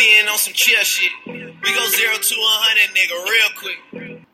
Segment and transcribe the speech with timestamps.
[0.00, 1.12] Being on some chill shit.
[1.26, 4.24] We go zero to hundred, nigga, real quick.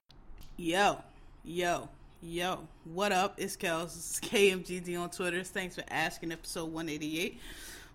[0.56, 1.02] Yo,
[1.44, 1.88] yo,
[2.22, 2.68] yo.
[2.84, 3.34] What up?
[3.36, 4.20] It's Kels.
[4.20, 5.42] KMGD on Twitter.
[5.42, 6.30] Thanks for asking.
[6.30, 7.40] Episode 188.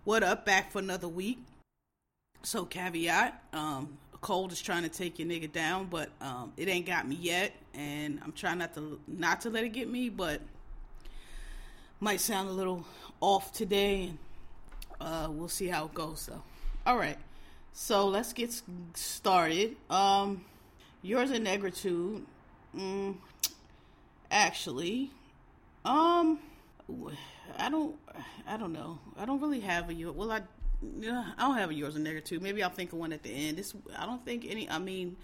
[0.03, 0.45] What up?
[0.45, 1.39] Back for another week.
[2.43, 6.85] So caveat, um, cold is trying to take your nigga down, but um, it ain't
[6.85, 10.41] got me yet, and I'm trying not to not to let it get me, but
[12.01, 12.83] might sound a little
[13.21, 14.17] off today, and
[14.99, 16.19] uh, we'll see how it goes.
[16.19, 16.43] So,
[16.85, 17.17] all right,
[17.73, 18.61] so let's get
[18.93, 19.75] started.
[19.89, 20.45] Um,
[21.01, 22.23] yours in negritude,
[22.75, 23.15] mm,
[24.29, 25.11] actually,
[25.85, 26.39] um,
[27.57, 27.95] I don't,
[28.47, 28.99] I don't know.
[29.17, 30.15] I don't really have a yours.
[30.15, 30.41] well, I
[30.99, 32.39] yeah, I don't have a yours nigger too.
[32.39, 33.57] Maybe I'll think of one at the end.
[33.57, 34.69] This I don't think any.
[34.69, 35.15] I mean,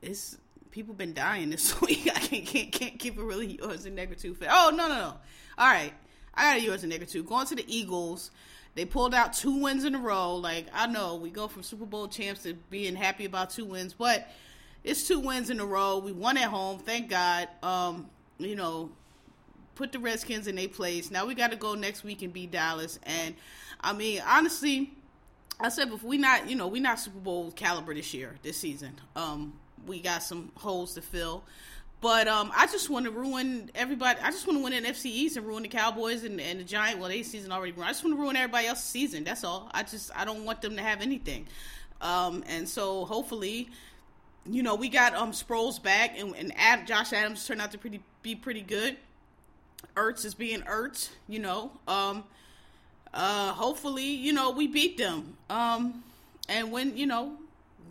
[0.00, 0.38] it's
[0.70, 2.08] people been dying this week.
[2.14, 4.36] I can't can't can't keep a really yours nigger too.
[4.48, 5.14] Oh no no no.
[5.58, 5.92] All right,
[6.34, 7.22] I got a yours nigger too.
[7.22, 8.30] Going to the Eagles.
[8.74, 10.36] They pulled out two wins in a row.
[10.36, 13.94] Like I know we go from Super Bowl champs to being happy about two wins,
[13.94, 14.28] but
[14.84, 15.98] it's two wins in a row.
[15.98, 17.48] We won at home, thank God.
[17.62, 18.90] Um, you know,
[19.74, 21.10] put the Redskins in their place.
[21.10, 22.98] Now we got to go next week and beat Dallas.
[23.04, 23.34] And
[23.80, 24.92] I mean, honestly,
[25.60, 28.56] I said before we not, you know, we not Super Bowl caliber this year, this
[28.56, 28.98] season.
[29.14, 29.54] Um,
[29.86, 31.44] we got some holes to fill.
[32.02, 34.18] But um, I just want to ruin everybody.
[34.20, 36.64] I just want to win an NFC East and ruin the Cowboys and, and the
[36.64, 36.98] Giant.
[36.98, 37.86] Well, they season already run.
[37.86, 39.22] I just want to ruin everybody else's season.
[39.22, 39.70] That's all.
[39.72, 41.46] I just I don't want them to have anything.
[42.00, 43.68] Um, and so hopefully,
[44.44, 47.78] you know, we got um Sproles back and, and Ad, Josh Adams turned out to
[47.78, 48.96] pretty be pretty good.
[49.94, 51.70] Ertz is being Ertz, you know.
[51.86, 52.24] Um,
[53.14, 55.36] uh, hopefully, you know, we beat them.
[55.48, 56.02] Um,
[56.48, 57.36] and when, you know,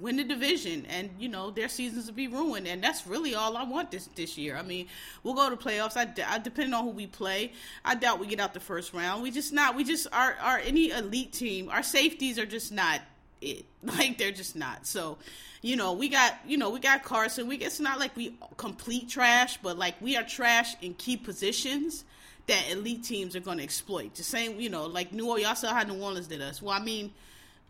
[0.01, 2.67] win the division and, you know, their seasons will be ruined.
[2.67, 4.57] And that's really all I want this, this year.
[4.57, 4.87] I mean,
[5.23, 5.95] we'll go to playoffs.
[5.95, 7.53] I, I depending on who we play,
[7.85, 9.21] I doubt we get out the first round.
[9.21, 11.69] We just not, we just are, are any elite team.
[11.69, 13.01] Our safeties are just not
[13.41, 13.65] it.
[13.83, 14.85] Like they're just not.
[14.85, 15.17] So,
[15.63, 17.47] you know, we got, you know, we got Carson.
[17.47, 22.05] We it's not like we complete trash, but like we are trash in key positions
[22.45, 24.13] that elite teams are going to exploit.
[24.13, 25.45] The same, you know, like New Orleans.
[25.47, 26.61] Y'all saw how New Orleans did us.
[26.61, 27.11] Well, I mean,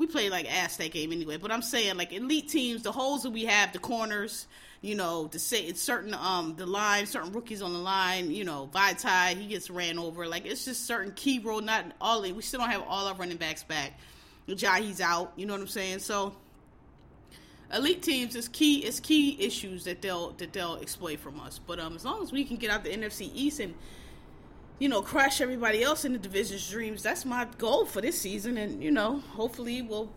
[0.01, 1.37] we play like ass that game anyway.
[1.37, 4.47] But I'm saying like elite teams, the holes that we have, the corners,
[4.81, 8.43] you know, to say it's certain um the line, certain rookies on the line, you
[8.43, 10.27] know, Vaitai, he gets ran over.
[10.27, 11.61] Like it's just certain key role.
[11.61, 12.21] Not all.
[12.23, 13.99] We still don't have all our running backs back.
[14.49, 15.33] Jahi's out.
[15.35, 15.99] You know what I'm saying?
[15.99, 16.35] So
[17.71, 21.59] elite teams is key is key issues that they'll that they'll exploit from us.
[21.59, 23.75] But um, as long as we can get out the NFC East and
[24.81, 28.57] you know crush everybody else in the division's dreams, that's my goal for this season.
[28.57, 30.09] And you know, hopefully we'll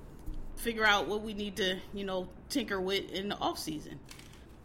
[0.56, 4.00] figure out what we need to you know tinker with in the off season.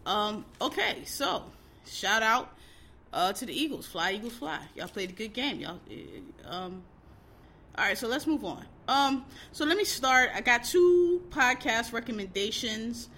[0.06, 1.44] Um, okay, so
[1.86, 2.56] shout out
[3.12, 4.62] uh, to the Eagles, fly Eagles fly.
[4.74, 5.80] Y'all played a good game, y'all.
[6.46, 6.82] Um,
[7.78, 8.66] all right, so let's move on.
[8.88, 10.30] Um, so let me start.
[10.34, 13.10] I got two podcast recommendations.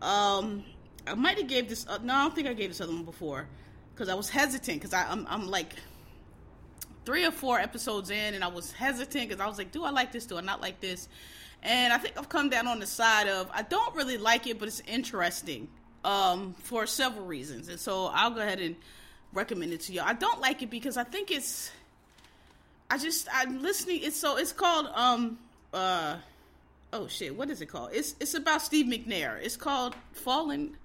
[0.00, 0.64] Um,
[1.04, 1.84] I might have gave this.
[1.88, 3.48] Uh, no, I don't think I gave this other one before
[3.92, 5.74] because I was hesitant because I'm I'm like
[7.08, 9.88] three or four episodes in and I was hesitant because I was like, do I
[9.88, 10.26] like this?
[10.26, 11.08] Do I not like this?
[11.62, 14.58] And I think I've come down on the side of I don't really like it,
[14.58, 15.68] but it's interesting
[16.04, 17.70] um, for several reasons.
[17.70, 18.76] And so I'll go ahead and
[19.32, 20.04] recommend it to y'all.
[20.06, 21.70] I don't like it because I think it's
[22.90, 24.00] I just I'm listening.
[24.02, 25.38] It's so it's called um
[25.72, 26.16] uh
[26.92, 27.88] oh shit what is it called?
[27.94, 29.40] It's it's about Steve McNair.
[29.42, 30.76] It's called Fallen.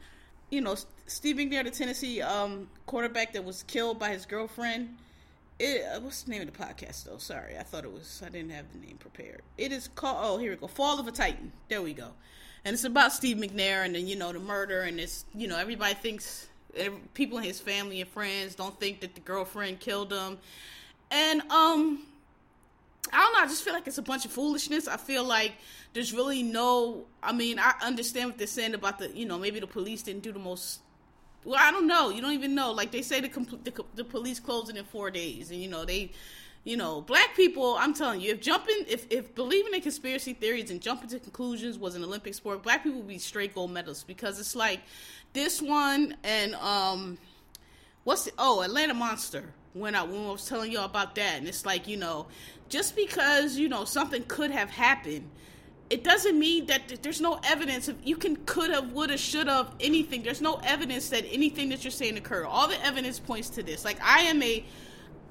[0.52, 4.96] You know Steve McNair, the Tennessee um quarterback that was killed by his girlfriend.
[5.64, 7.18] It, uh, what's the name of the podcast though?
[7.18, 8.22] Sorry, I thought it was.
[8.26, 9.44] I didn't have the name prepared.
[9.58, 10.18] It is called.
[10.20, 10.68] Oh, here we go.
[10.68, 11.54] Fall of a Titan.
[11.70, 12.10] There we go.
[12.66, 15.58] And it's about Steve McNair and then you know the murder and it's you know
[15.58, 16.50] everybody thinks
[17.14, 20.38] people in his family and friends don't think that the girlfriend killed him
[21.12, 22.02] and um
[23.12, 24.88] I don't know, I just feel like it's a bunch of foolishness.
[24.88, 25.54] I feel like
[25.94, 29.62] there's really no I mean, I understand what they're saying about the, you know, maybe
[29.62, 30.82] the police didn't do the most
[31.46, 32.10] well, I don't know.
[32.10, 32.72] You don't even know.
[32.72, 33.30] Like they say the
[33.64, 36.12] the, the police closing in 4 days and you know, they
[36.66, 40.72] you know, black people, I'm telling you, if jumping, if, if believing in conspiracy theories
[40.72, 44.06] and jumping to conclusions was an Olympic sport, black people would be straight gold medals
[44.06, 44.80] because it's like
[45.34, 47.18] this one and, um,
[48.06, 49.44] what's the, oh, Atlanta Monster
[49.74, 52.28] when I when I was telling y'all about that, and it's like you know,
[52.70, 55.30] just because you know something could have happened,
[55.94, 59.48] it doesn't mean that there's no evidence of you can could have would have should
[59.48, 60.24] have anything.
[60.24, 62.48] There's no evidence that anything that you're saying occurred.
[62.48, 63.86] All the evidence points to this.
[63.86, 64.66] Like i am a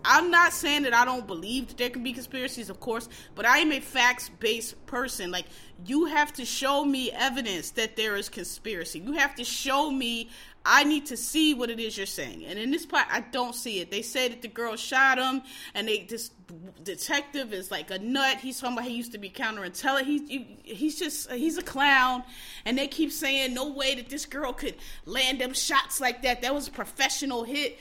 [0.04, 3.46] i'm not saying that i don't believe that there can be conspiracies of course but
[3.46, 5.32] i am a facts based person.
[5.32, 5.46] Like
[5.84, 9.00] you have to show me evidence that there is conspiracy.
[9.00, 10.30] You have to show me
[10.64, 12.44] I need to see what it is you're saying.
[12.44, 13.90] And in this part, I don't see it.
[13.90, 15.42] They say that the girl shot him,
[15.74, 16.30] and they this
[16.84, 18.38] detective is like a nut.
[18.38, 20.04] He's somebody he used to be counterintelligence.
[20.04, 22.22] He's he's just he's a clown,
[22.64, 26.42] and they keep saying no way that this girl could land them shots like that.
[26.42, 27.78] That was a professional hit.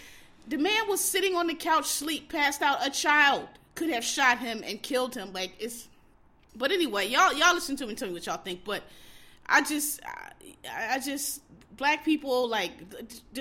[0.47, 2.85] The man was sitting on the couch, sleep, passed out.
[2.85, 5.33] A child could have shot him and killed him.
[5.33, 5.87] Like it's.
[6.55, 8.63] But anyway, y'all y'all listen to me tell me what y'all think.
[8.65, 8.81] But
[9.45, 11.41] I just I, I just
[11.77, 12.71] black people like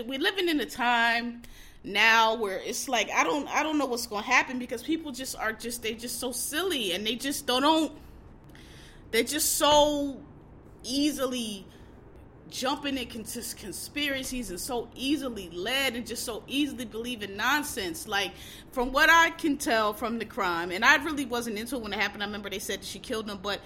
[0.07, 1.43] we're living in a time
[1.83, 5.13] now where it's like I don't I don't know what's going to happen because people
[5.13, 7.93] just are just they just so silly and they just don't, don't
[9.11, 10.21] they're just so
[10.83, 11.67] easily
[12.51, 18.07] jumping into conspiracies and so easily led and just so easily believe in nonsense.
[18.07, 18.33] Like
[18.73, 21.93] from what I can tell from the crime, and I really wasn't into it when
[21.93, 22.23] it happened.
[22.23, 23.61] I remember they said she killed him, but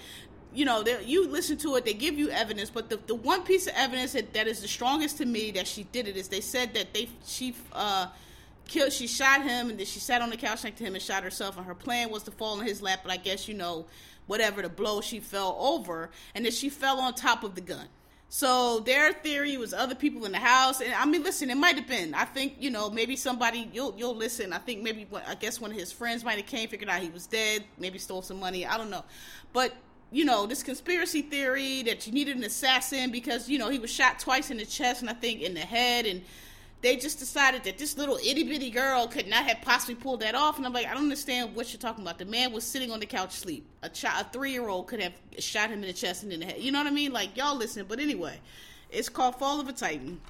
[0.54, 3.66] you know, you listen to it, they give you evidence, but the, the one piece
[3.66, 6.40] of evidence that, that is the strongest to me that she did it is they
[6.40, 8.06] said that they she uh
[8.66, 11.02] killed she shot him and then she sat on the couch next to him and
[11.02, 13.54] shot herself and her plan was to fall in his lap, but I guess you
[13.54, 13.86] know
[14.26, 17.86] whatever the blow she fell over and then she fell on top of the gun.
[18.28, 21.76] So their theory was other people in the house, and I mean, listen, it might
[21.76, 22.14] have been.
[22.14, 24.52] I think you know maybe somebody you'll you'll listen.
[24.52, 27.10] I think maybe I guess one of his friends might have came, figured out he
[27.10, 28.66] was dead, maybe stole some money.
[28.66, 29.04] I don't know,
[29.52, 29.72] but
[30.14, 33.90] you know, this conspiracy theory that you needed an assassin because, you know, he was
[33.90, 36.06] shot twice in the chest and I think in the head.
[36.06, 36.22] And
[36.82, 40.37] they just decided that this little itty bitty girl could not have possibly pulled that
[40.37, 40.56] off.
[40.56, 42.20] And I'm like, I don't understand what you're talking about.
[42.20, 43.66] The man was sitting on the couch asleep.
[43.82, 46.38] A, child, a three year old could have shot him in the chest and in
[46.38, 46.60] the head.
[46.60, 47.12] You know what I mean?
[47.12, 47.84] Like, y'all listen.
[47.88, 48.38] But anyway,
[48.90, 50.20] it's called Fall of a Titan.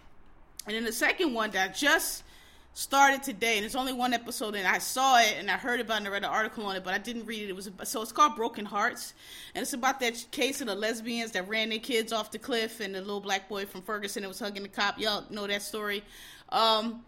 [0.66, 2.24] And then the second one that just
[2.74, 5.94] started today, and it's only one episode, and I saw it and I heard about
[5.94, 7.48] it and I read an article on it, but I didn't read it.
[7.48, 9.14] It was so it's called Broken Harts,
[9.54, 12.80] and it's about that case of the lesbians that ran their kids off the cliff,
[12.80, 14.98] and the little black boy from Ferguson that was hugging the cop.
[14.98, 16.02] Y'all know that story.
[16.50, 17.04] Um,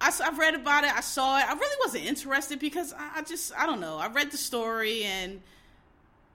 [0.00, 0.92] I, have read about it.
[0.94, 1.44] I saw it.
[1.48, 3.98] I really wasn't interested because I, I just I don't know.
[3.98, 5.40] I read the story and.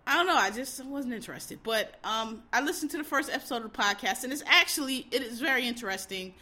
[0.08, 0.38] I don't know.
[0.38, 4.24] I just wasn't interested, but um, I listened to the first episode of the podcast,
[4.24, 6.34] and it's actually it is very interesting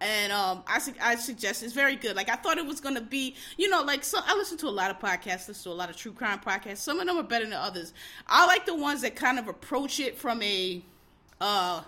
[0.00, 2.16] and um, I I suggest it's very good.
[2.16, 4.18] Like I thought it was gonna be, you know, like so.
[4.24, 6.78] I listen to a lot of podcasts, listen to a lot of true crime podcasts.
[6.78, 7.94] Some of them are better than others.
[8.26, 10.82] I like the ones that kind of approach it from a
[11.40, 11.82] uh,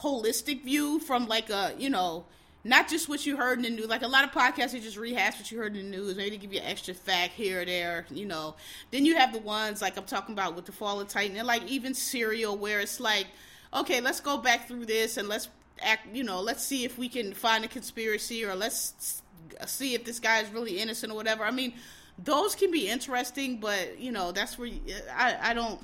[0.00, 2.24] holistic view, from like a you know,
[2.64, 3.88] not just what you heard in the news.
[3.88, 6.16] Like a lot of podcasts, they just rehash what you heard in the news.
[6.16, 8.56] Maybe give you an extra fact here or there, you know.
[8.90, 11.46] Then you have the ones like I'm talking about with the Fall of Titan, and
[11.46, 13.26] like even Serial, where it's like,
[13.74, 15.48] okay, let's go back through this and let's
[15.82, 19.22] act, you know, let's see if we can find a conspiracy or let's
[19.66, 21.44] see if this guy is really innocent or whatever.
[21.44, 21.74] I mean,
[22.18, 24.70] those can be interesting, but you know, that's where
[25.14, 25.80] I I don't.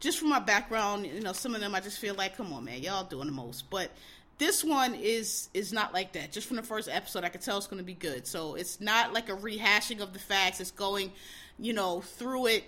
[0.00, 2.64] Just from my background, you know, some of them I just feel like, come on,
[2.64, 3.68] man, y'all doing the most.
[3.68, 3.90] But
[4.38, 6.32] this one is is not like that.
[6.32, 8.26] Just from the first episode, I could tell it's going to be good.
[8.26, 10.60] So it's not like a rehashing of the facts.
[10.60, 11.12] It's going,
[11.58, 12.64] you know, through it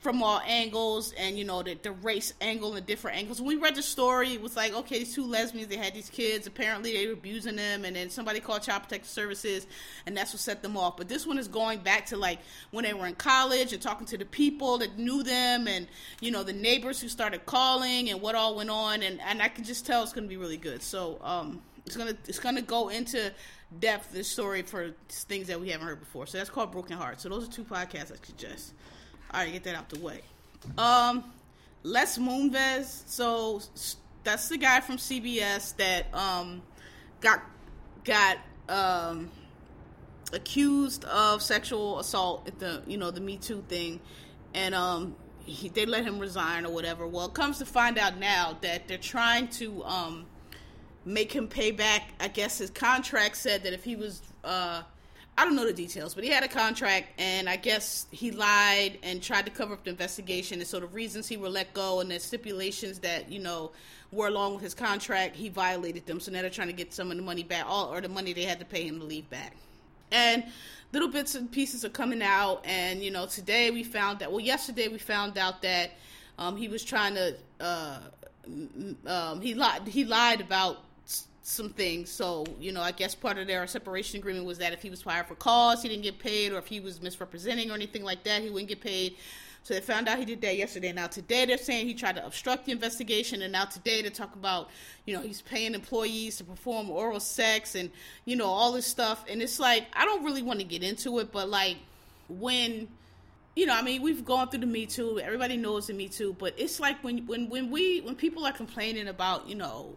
[0.00, 3.40] from all angles and you know the, the race angle and different angles.
[3.40, 6.10] When we read the story it was like okay these two lesbians they had these
[6.10, 6.46] kids.
[6.46, 9.66] Apparently they were abusing them and then somebody called child protective services
[10.06, 10.96] and that's what set them off.
[10.96, 14.06] But this one is going back to like when they were in college and talking
[14.08, 15.86] to the people that knew them and
[16.20, 19.02] you know the neighbors who started calling and what all went on.
[19.02, 20.82] And, and i can just tell it's going to be really good.
[20.82, 23.32] So um it's gonna it's gonna go into
[23.80, 26.26] depth the story for things that we haven't heard before.
[26.26, 28.72] So that's called broken heart so those are two podcasts i suggest
[29.32, 30.20] all right, get that out the way.
[30.78, 31.24] Um,
[31.82, 33.02] Les Moonves.
[33.06, 33.60] So
[34.24, 36.62] that's the guy from CBS that um
[37.20, 37.42] got
[38.04, 39.30] got um
[40.32, 44.00] accused of sexual assault at the you know the Me Too thing,
[44.52, 45.14] and um
[45.44, 47.06] he, they let him resign or whatever.
[47.06, 50.26] Well, it comes to find out now that they're trying to um
[51.04, 52.10] make him pay back.
[52.18, 54.82] I guess his contract said that if he was uh
[55.38, 58.98] I don't know the details, but he had a contract, and I guess he lied
[59.02, 60.60] and tried to cover up the investigation.
[60.60, 63.72] And so the reasons he were let go and the stipulations that you know
[64.12, 66.20] were along with his contract, he violated them.
[66.20, 68.32] So now they're trying to get some of the money back, all or the money
[68.32, 69.54] they had to pay him to leave back.
[70.10, 70.44] And
[70.92, 74.30] little bits and pieces are coming out, and you know today we found that.
[74.30, 75.90] Well, yesterday we found out that
[76.38, 77.36] um, he was trying to.
[77.60, 77.98] Uh,
[79.06, 79.86] um, he lied.
[79.86, 80.85] He lied about
[81.46, 82.10] some things.
[82.10, 85.00] So, you know, I guess part of their separation agreement was that if he was
[85.00, 88.24] fired for cause, he didn't get paid, or if he was misrepresenting or anything like
[88.24, 89.16] that, he wouldn't get paid.
[89.62, 90.92] So they found out he did that yesterday.
[90.92, 94.34] Now today they're saying he tried to obstruct the investigation, and now today they talk
[94.34, 94.70] about,
[95.06, 97.90] you know, he's paying employees to perform oral sex and
[98.24, 99.24] you know all this stuff.
[99.28, 101.76] And it's like I don't really want to get into it, but like
[102.28, 102.88] when
[103.54, 105.20] you know, I mean, we've gone through the Me Too.
[105.20, 108.52] Everybody knows the Me Too, but it's like when when when we when people are
[108.52, 109.92] complaining about, you know,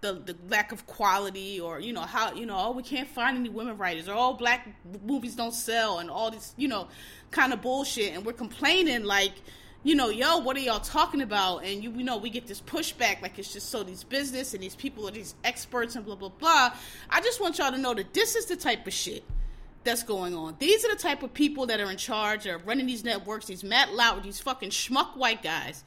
[0.00, 3.36] the the lack of quality or you know how you know oh we can't find
[3.36, 4.68] any women writers or all oh, black
[5.04, 6.88] movies don't sell and all this you know
[7.30, 8.14] kind of bullshit.
[8.14, 9.32] And we're complaining like
[9.82, 11.64] you know yo what are y'all talking about?
[11.64, 14.62] And you, you know we get this pushback like it's just so these business and
[14.62, 16.72] these people are these experts and blah blah blah.
[17.10, 19.22] I just want y'all to know that this is the type of shit
[19.84, 20.56] that's going on.
[20.58, 23.64] These are the type of people that are in charge of running these networks, these
[23.64, 25.84] Matt Lauer, these fucking schmuck white guys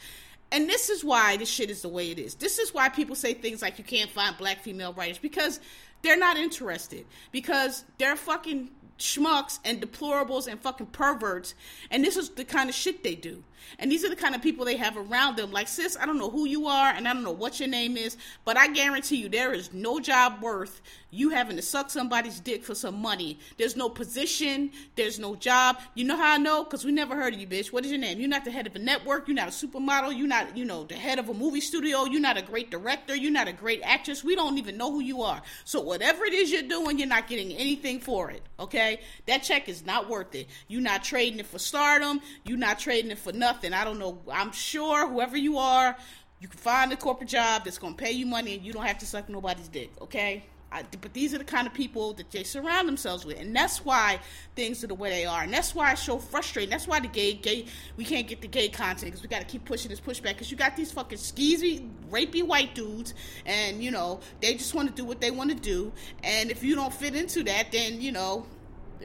[0.54, 2.36] and this is why this shit is the way it is.
[2.36, 5.60] This is why people say things like you can't find black female writers because
[6.04, 7.08] they're not interested.
[7.32, 8.70] Because they're fucking
[9.00, 11.56] schmucks and deplorables and fucking perverts.
[11.90, 13.44] And this is the kind of shit they do.
[13.80, 15.52] And these are the kind of people they have around them.
[15.52, 17.98] Like, sis, I don't know who you are and I don't know what your name
[17.98, 20.82] is, but I guarantee you there is no job worth
[21.14, 23.38] you having to suck somebody's dick for some money.
[23.58, 25.78] There's no position, there's no job.
[25.94, 26.64] You know how I know?
[26.64, 27.72] Because we never heard of you, bitch.
[27.72, 28.20] What is your name?
[28.20, 30.86] You're not the head of a network, you're not a supermodel, you're not, you know,
[30.86, 33.82] the head of a movie studio, you're not a great director, you're not a great
[33.84, 34.24] actress.
[34.24, 35.42] We don't even know who you are.
[35.66, 38.42] So whatever it is you're doing, you're not getting anything for it.
[38.60, 39.00] Okay?
[39.28, 40.48] That check is not worth it.
[40.68, 43.53] You're not trading it for stardom, you're not trading it for nothing.
[43.62, 44.20] I don't know.
[44.32, 45.96] I'm sure whoever you are,
[46.40, 48.98] you can find a corporate job that's gonna pay you money and you don't have
[49.00, 50.44] to suck nobody's dick, okay?
[50.74, 53.86] I, but these are the kind of people that they surround themselves with, and that's
[53.86, 54.20] why
[54.56, 56.72] things are the way they are, and that's why it's so frustrating.
[56.72, 59.46] That's why the gay, gay, we can't get the gay content because we got to
[59.46, 63.14] keep pushing this pushback because you got these fucking skeezy, rapey white dudes,
[63.46, 65.94] and you know they just want to do what they want to do,
[66.24, 68.48] and if you don't fit into that, then you know,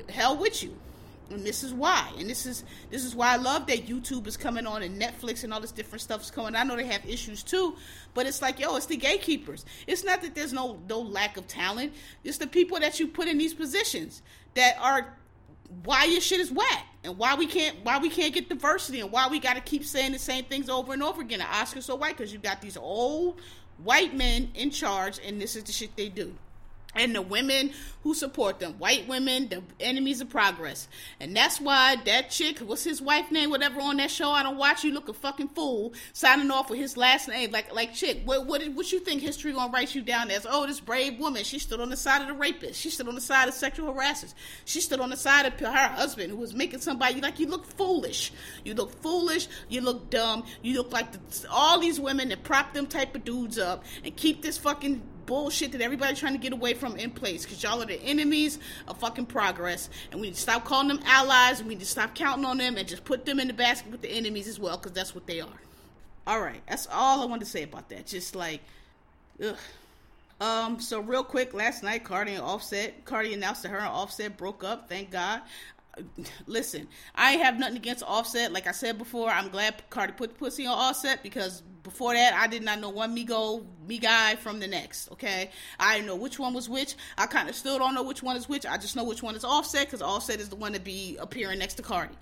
[0.08, 0.74] hell with you
[1.30, 2.10] and this is why.
[2.18, 5.44] And this is this is why i love that youtube is coming on and netflix
[5.44, 6.54] and all this different stuff is coming.
[6.54, 7.76] I know they have issues too
[8.14, 9.64] but it's like yo it's the gatekeepers.
[9.86, 11.92] It's not that there's no no lack of talent.
[12.24, 14.22] It's the people that you put in these positions
[14.54, 15.14] that are
[15.84, 19.12] why your shit is whack and why we can't why we can't get diversity and
[19.12, 21.40] why we got to keep saying the same things over and over again.
[21.40, 23.40] The oscars so white because you got these old
[23.82, 26.34] white men in charge and this is the shit they do
[26.98, 30.88] and the women who support them white women the enemies of progress.
[31.20, 34.56] And that's why that chick what's his wife name whatever on that show i don't
[34.56, 38.22] watch you look a fucking fool signing off with his last name like like chick.
[38.24, 40.46] What what, what you think history gonna write you down as?
[40.48, 42.80] Oh this brave woman she stood on the side of the rapist.
[42.80, 44.34] She stood on the side of sexual harassers.
[44.64, 47.66] She stood on the side of her husband who was making somebody like you look
[47.66, 48.32] foolish.
[48.64, 52.74] You look foolish you look dumb you look like the, all these women that prop
[52.74, 56.52] them type of dudes up and keep this fucking bullshit that everybody's trying to get
[56.52, 58.58] away from in place because y'all are the enemies
[58.88, 59.90] of fucking progress.
[60.10, 62.58] And we need to stop calling them allies and we need to stop counting on
[62.58, 65.14] them and just put them in the basket with the enemies as well because that's
[65.14, 65.60] what they are.
[66.26, 68.06] All right, that's all I wanted to say about that.
[68.06, 68.60] Just like,
[69.44, 69.56] ugh.
[70.40, 74.36] Um, so real quick, last night Cardi and Offset, Cardi announced that her and Offset
[74.36, 74.88] broke up.
[74.88, 75.42] Thank God
[76.46, 78.52] listen, I have nothing against Offset.
[78.52, 82.34] Like I said before, I'm glad Cardi put the pussy on Offset because before that,
[82.34, 85.10] I did not know one me go me guy from the next.
[85.12, 85.50] Okay,
[85.80, 86.94] I didn't know which one was which.
[87.16, 88.66] I kind of still don't know which one is which.
[88.66, 91.58] I just know which one is Offset because Offset is the one to be appearing
[91.58, 92.14] next to Cardi.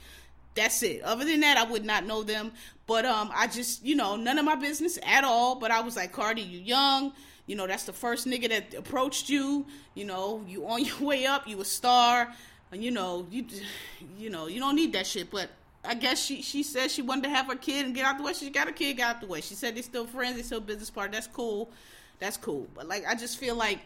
[0.55, 1.03] That's it.
[1.03, 2.53] Other than that, I would not know them.
[2.87, 5.57] But um, I just, you know, none of my business at all.
[5.57, 7.13] But I was like, Cardi, you young.
[7.47, 9.67] You know, that's the first nigga that approached you.
[9.95, 11.47] You know, you on your way up.
[11.47, 12.33] You a star
[12.73, 13.45] you know, you
[14.19, 15.31] you know, you don't need that shit.
[15.31, 15.51] But
[15.85, 18.25] I guess she she said she wanted to have her kid and get out the
[18.25, 18.33] way.
[18.33, 19.41] She got her kid, got out the way.
[19.41, 21.17] She said they're still friends, they're still business partners.
[21.17, 21.71] That's cool.
[22.19, 22.67] That's cool.
[22.75, 23.81] But like, I just feel like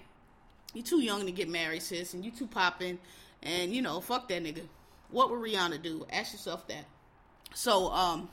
[0.74, 2.98] you too young to get married, sis, and you too popping,
[3.42, 4.62] and you know, fuck that nigga.
[5.10, 6.06] What would Rihanna do?
[6.12, 6.84] Ask yourself that.
[7.52, 8.28] So, um,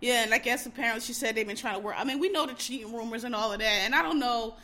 [0.00, 1.96] yeah, and I guess apparently she said they've been trying to work.
[1.98, 4.54] I mean, we know the cheating rumors and all of that, and I don't know,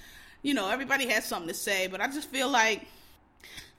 [0.42, 2.87] you know, everybody has something to say, but I just feel like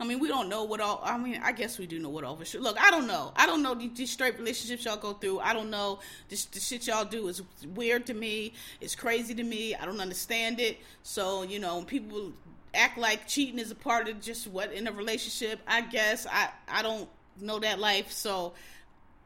[0.01, 1.01] I mean, we don't know what all.
[1.03, 2.61] I mean, I guess we do know what all sure.
[2.61, 3.33] Look, I don't know.
[3.35, 5.39] I don't know these, straight relationships y'all go through.
[5.39, 5.99] I don't know.
[6.29, 7.41] This the shit y'all do is
[7.75, 8.53] weird to me.
[8.79, 9.75] It's crazy to me.
[9.75, 10.77] I don't understand it.
[11.03, 12.31] So you know, people
[12.73, 15.59] act like cheating is a part of just what in a relationship.
[15.67, 17.09] I guess I I don't
[17.41, 18.53] know that life, so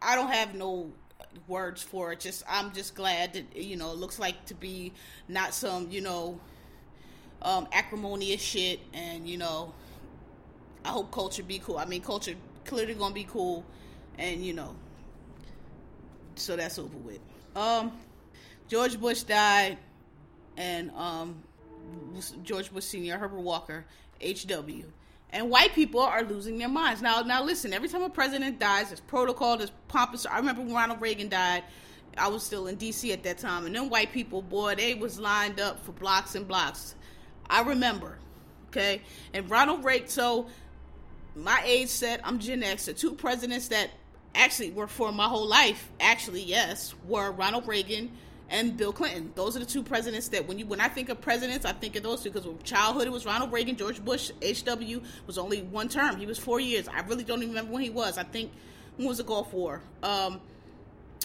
[0.01, 0.91] I don't have no
[1.47, 2.19] words for it.
[2.19, 4.91] Just I'm just glad that you know it looks like to be
[5.27, 6.39] not some you know
[7.43, 9.73] um acrimonious shit and you know
[10.85, 11.77] I hope Kulture be cool.
[11.77, 12.35] I mean, Kulture
[12.65, 13.63] clearly gonna be cool,
[14.17, 14.75] and you know,
[16.35, 17.19] so that's over with.
[17.55, 17.97] Um,
[18.67, 19.77] George Bush died,
[20.57, 21.43] and um,
[22.43, 23.85] George Bush Senior, Herbert Walker,
[24.21, 24.85] H.W.
[25.31, 27.01] and white people are losing their minds.
[27.01, 27.73] Now, now listen.
[27.73, 30.25] Every time a president dies, there's protocol, there's pompous.
[30.25, 31.63] I remember when Ronald Reagan died.
[32.17, 33.11] I was still in D.C.
[33.11, 36.47] at that time, and then white people, boy, they was lined up for blocks and
[36.47, 36.93] blocks.
[37.49, 38.19] I remember,
[38.67, 39.01] okay.
[39.33, 40.07] And Ronald Reagan.
[40.07, 40.47] So
[41.35, 42.85] my age set, I'm Gen X.
[42.85, 43.89] The two presidents that
[44.35, 48.11] actually were for my whole life, actually, yes, were Ronald Reagan
[48.49, 49.31] and Bill Clinton.
[49.35, 51.95] Those are the two presidents that when you when I think of presidents, I think
[51.95, 55.63] of those two because with childhood it was Ronald Reagan, George Bush, HW was only
[55.63, 56.17] one term.
[56.17, 56.87] He was four years.
[56.87, 58.17] I really don't even remember when he was.
[58.17, 58.51] I think
[58.97, 59.81] when was the Gulf War?
[60.03, 60.39] Um,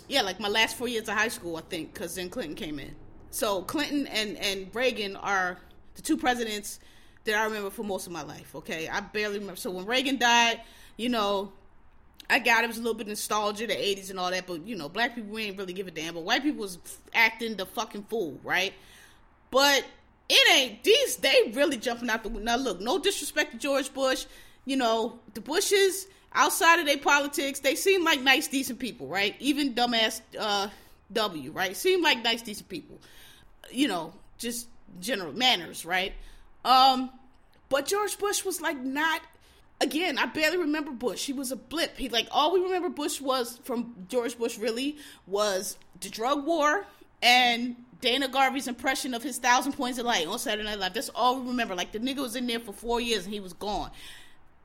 [0.09, 2.79] yeah, like my last four years of high school, I think, because then Clinton came
[2.79, 2.95] in.
[3.31, 5.59] So Clinton and and Reagan are
[5.97, 6.81] the two presidents
[7.29, 8.55] that I remember for most of my life.
[8.55, 9.57] Okay, I barely remember.
[9.57, 10.61] So when Reagan died,
[10.97, 11.53] you know,
[12.29, 14.77] I got it was a little bit nostalgia, the '80s and all that, but you
[14.77, 16.15] know, black people we ain't really give a damn.
[16.15, 16.79] But white people was
[17.15, 18.75] acting the fucking fool, right?
[19.51, 19.85] But
[20.29, 21.17] it ain't these.
[21.17, 22.57] They really jumping out the now.
[22.57, 24.27] Look, no disrespect to George Bush.
[24.65, 29.35] You know, the Bushes outside of their politics, they seem like nice, decent people, right?
[29.39, 30.69] Even dumbass uh,
[31.13, 31.77] W, right?
[31.77, 33.01] Seem like nice, decent people.
[33.71, 34.69] You know, just
[35.01, 36.13] general manners, right?
[36.65, 37.11] Um,
[37.69, 39.23] but George Bush was like not
[39.81, 41.27] again, I barely remember Bush.
[41.27, 41.97] He was a blip.
[41.97, 44.97] He like all we remember Bush was from George Bush really
[45.27, 46.87] was the drug war
[47.23, 50.95] and Dana Carvey's impression of his thousand points of light on Saturday Night Live.
[50.95, 51.75] That's all we remember.
[51.75, 53.91] Like the nigga was in there for four years and he was gone.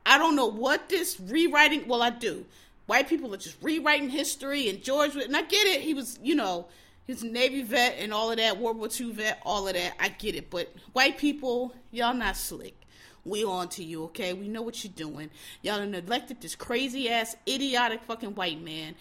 [0.06, 1.88] I don't know what this rewriting.
[1.88, 2.44] Well, I do.
[2.86, 5.16] White people are just rewriting history and George.
[5.16, 5.80] And I get it.
[5.80, 6.66] He was, you know,
[7.06, 9.94] he's a Navy vet and all of that, World War II vet, all of that.
[9.98, 10.50] I get it.
[10.50, 12.83] But white people, y'all not slick
[13.24, 14.32] we on to you, okay?
[14.32, 15.30] We know what you're doing.
[15.62, 18.94] Y'all have neglected this crazy ass, idiotic fucking white man.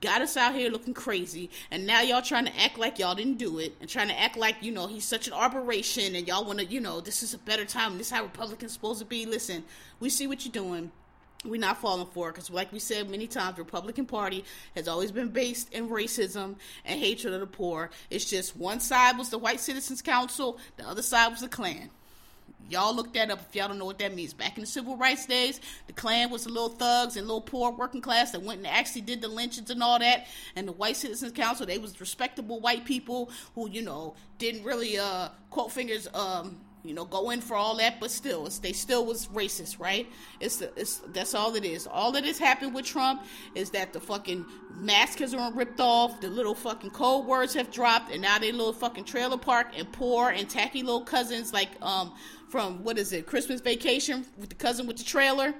[0.00, 3.38] Got us out here looking crazy, and now y'all trying to act like y'all didn't
[3.38, 6.44] do it, and trying to act like you know he's such an aberration, and y'all
[6.44, 7.98] want to, you know, this is a better time.
[7.98, 9.26] This is how Republicans supposed to be.
[9.26, 9.62] Listen,
[10.00, 10.90] we see what you're doing
[11.44, 15.12] we're not falling for it because like we said many times republican party has always
[15.12, 19.38] been based in racism and hatred of the poor it's just one side was the
[19.38, 21.90] white citizens council the other side was the klan
[22.70, 24.32] Y'all look that up if y'all don't know what that means.
[24.32, 27.70] Back in the civil rights days, the Klan was the little thugs and little poor
[27.70, 30.26] working class that went and actually did the lynchings and all that.
[30.56, 34.98] And the White Citizens Council, they was respectable white people who, you know, didn't really
[34.98, 39.06] uh quote fingers um you know, go in for all that, but still, they still
[39.06, 40.06] was racist, right?
[40.38, 41.86] It's, the, it's that's all it is.
[41.86, 44.44] All that has happened with Trump is that the fucking
[44.76, 48.52] mask has been ripped off, the little fucking code words have dropped, and now they
[48.52, 52.12] little fucking trailer park and poor and tacky little cousins like um
[52.48, 55.54] from what is it, Christmas Vacation with the cousin with the trailer,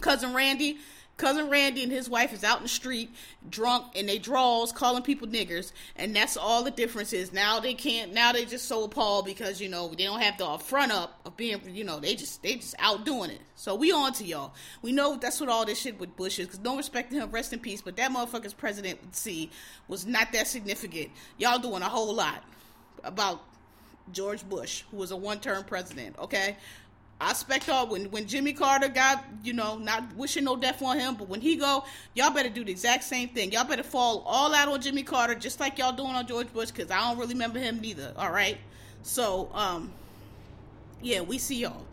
[0.00, 0.78] cousin Randy.
[1.20, 3.14] Cousin Randy and his wife is out in the street,
[3.50, 7.30] drunk, and they draws calling people niggers, and that's all the difference is.
[7.30, 8.14] Now they can't.
[8.14, 11.36] Now they just so appalled because you know they don't have the front up of
[11.36, 11.60] being.
[11.66, 13.42] You know they just they just out doing it.
[13.54, 14.54] So we on to y'all.
[14.80, 17.52] We know that's what all this shit with Bush is Cause don't respect him, rest
[17.52, 17.82] in peace.
[17.82, 19.50] But that motherfucker's president, see,
[19.88, 21.10] was not that significant.
[21.36, 22.42] Y'all doing a whole lot
[23.04, 23.42] about
[24.10, 26.18] George Bush, who was a one-term president.
[26.18, 26.56] Okay,
[27.20, 30.98] I expect y'all when when Jimmy Carter got you know not wishing no death on
[30.98, 33.52] him, but when he go, y'all better do the exact same thing.
[33.52, 36.70] Y'all better fall all out on Jimmy Carter, just like y'all doing on George Bush,
[36.70, 38.14] because I don't really remember him neither.
[38.16, 38.56] All right,
[39.02, 39.92] so um,
[41.02, 41.84] yeah, we see y'all.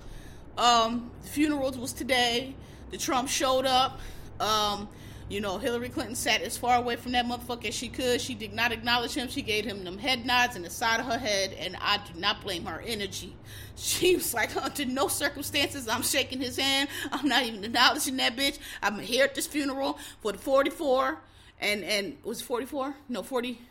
[0.58, 2.56] Um, the funerals was today.
[2.92, 4.00] The Trump showed up.
[4.40, 4.88] Um,
[5.30, 8.22] you know, Hillary Clinton sat as far away from that motherfucker as she could.
[8.22, 9.28] She did not acknowledge him.
[9.28, 12.18] She gave him them head nods in the side of her head, and I do
[12.18, 13.36] not blame her energy.
[13.80, 16.90] She was like, under no circumstances, I'm shaking his hand.
[17.12, 18.58] I'm not even acknowledging that bitch.
[18.82, 21.20] I'm here at this funeral for the 44,
[21.62, 22.96] and and was 44?
[23.08, 23.62] No, 40,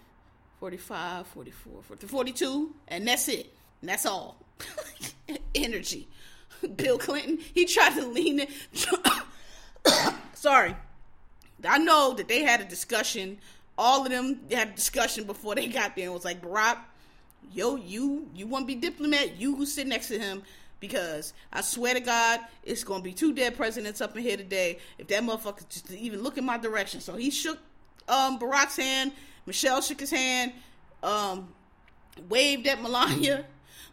[0.60, 3.52] 45, 44, 42, and that's it.
[3.80, 4.36] And that's all.
[5.56, 6.06] energy.
[6.76, 8.50] Bill Clinton, he tried to lean it.
[10.34, 10.76] Sorry
[11.64, 13.38] I know that they had a discussion.
[13.78, 16.78] All of them had a discussion before they got there and was like, Barack,
[17.52, 19.38] yo, you you want to be diplomat?
[19.38, 20.42] You who sit next to him
[20.80, 24.78] because I swear to God, it's gonna be two dead presidents up in here today
[24.98, 27.00] if that motherfucker just even look in my direction.
[27.00, 27.58] So he shook
[28.08, 29.12] um, Barack's hand.
[29.46, 30.52] Michelle shook his hand.
[31.02, 31.48] Um,
[32.28, 33.44] waved at Melania.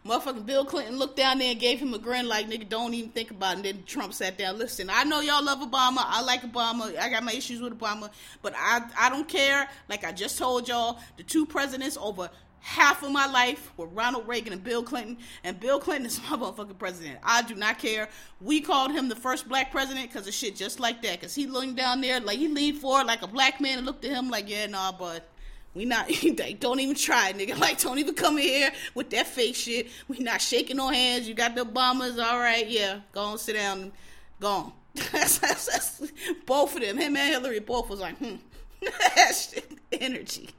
[0.06, 3.10] Motherfucking Bill Clinton looked down there and gave him a grin like, nigga, don't even
[3.10, 3.56] think about it.
[3.56, 4.58] And then Trump sat down.
[4.58, 6.04] Listen, I know y'all love Obama.
[6.04, 6.94] I like Obama.
[6.98, 8.10] I got my issues with Obama.
[8.42, 9.66] But I, I don't care.
[9.88, 12.28] Like I just told y'all, the two presidents over
[12.64, 16.36] half of my life were Ronald Reagan and Bill Clinton, and Bill Clinton is my
[16.36, 17.18] motherfucking president.
[17.22, 18.08] I do not care.
[18.40, 21.20] We called him the first black president because of shit just like that.
[21.20, 24.04] Because he leaned down there, like he leaned forward like a black man and looked
[24.04, 25.28] at him like, yeah, nah, but
[25.74, 27.58] We not they don't even try, nigga.
[27.58, 29.88] Like don't even come here with that fake shit.
[30.08, 31.28] We not shaking no hands.
[31.28, 32.66] You got the bombers, all right?
[32.66, 33.92] Yeah, go on, sit down,
[34.40, 34.72] go on.
[36.46, 38.36] both of them, him and Hillary, both was like, hmm,
[38.80, 40.50] that shit, energy.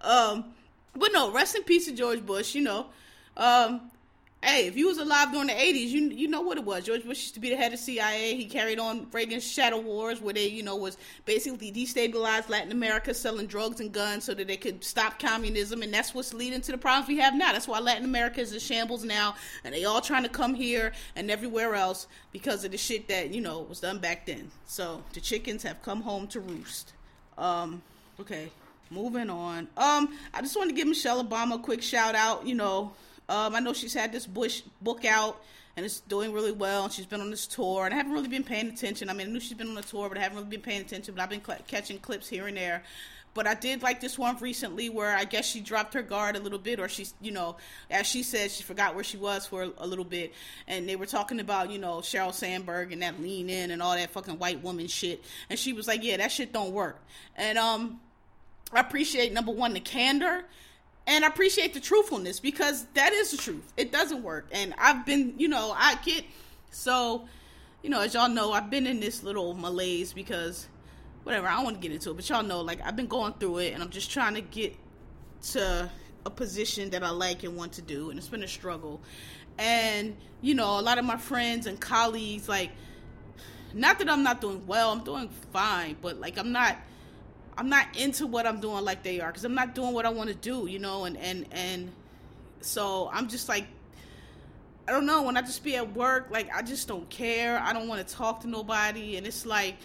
[0.00, 0.54] Um,
[0.96, 2.54] but no, rest in peace to George Bush.
[2.54, 2.86] You know,
[3.36, 3.91] um,
[4.44, 6.82] Hey, if you was alive during the eighties, you you know what it was.
[6.82, 8.34] George Bush used to be the head of CIA.
[8.34, 13.14] He carried on Reagan's shadow wars, where they you know was basically destabilized Latin America,
[13.14, 16.72] selling drugs and guns so that they could stop communism, and that's what's leading to
[16.72, 17.52] the problems we have now.
[17.52, 20.92] That's why Latin America is in shambles now, and they all trying to come here
[21.14, 24.50] and everywhere else because of the shit that you know was done back then.
[24.66, 26.94] So the chickens have come home to roost.
[27.38, 27.80] Um,
[28.18, 28.50] okay,
[28.90, 29.68] moving on.
[29.76, 32.44] Um, I just want to give Michelle Obama a quick shout out.
[32.44, 32.92] You know
[33.32, 35.42] um, I know she's had this Bush book out
[35.76, 36.84] and it's doing really well.
[36.84, 39.08] And she's been on this tour, and I haven't really been paying attention.
[39.08, 40.82] I mean, I knew she's been on a tour, but I haven't really been paying
[40.82, 41.14] attention.
[41.14, 42.82] But I've been cl- catching clips here and there.
[43.34, 46.40] But I did like this one recently where I guess she dropped her guard a
[46.40, 47.56] little bit, or she's, you know,
[47.90, 50.34] as she said, she forgot where she was for a, a little bit.
[50.68, 53.94] And they were talking about, you know, Sheryl Sandberg and that lean in and all
[53.94, 55.24] that fucking white woman shit.
[55.48, 57.02] And she was like, yeah, that shit don't work.
[57.34, 58.00] And um,
[58.70, 60.44] I appreciate number one the candor
[61.06, 63.72] and I appreciate the truthfulness because that is the truth.
[63.76, 64.48] It doesn't work.
[64.52, 66.24] And I've been, you know, I get
[66.70, 67.26] so,
[67.82, 70.68] you know, as y'all know, I've been in this little malaise because
[71.24, 73.34] whatever, I don't want to get into it, but y'all know, like, I've been going
[73.34, 74.76] through it and I'm just trying to get
[75.50, 75.90] to
[76.24, 78.10] a position that I like and want to do.
[78.10, 79.00] And it's been a struggle.
[79.58, 82.70] And, you know, a lot of my friends and colleagues, like,
[83.74, 86.78] not that I'm not doing well, I'm doing fine, but like, I'm not
[87.56, 90.08] I'm not into what I'm doing like they are because I'm not doing what I
[90.08, 91.92] want to do, you know, and and and
[92.60, 93.66] so I'm just like
[94.88, 97.58] I don't know when I just be at work, like I just don't care.
[97.58, 99.76] I don't want to talk to nobody, and it's like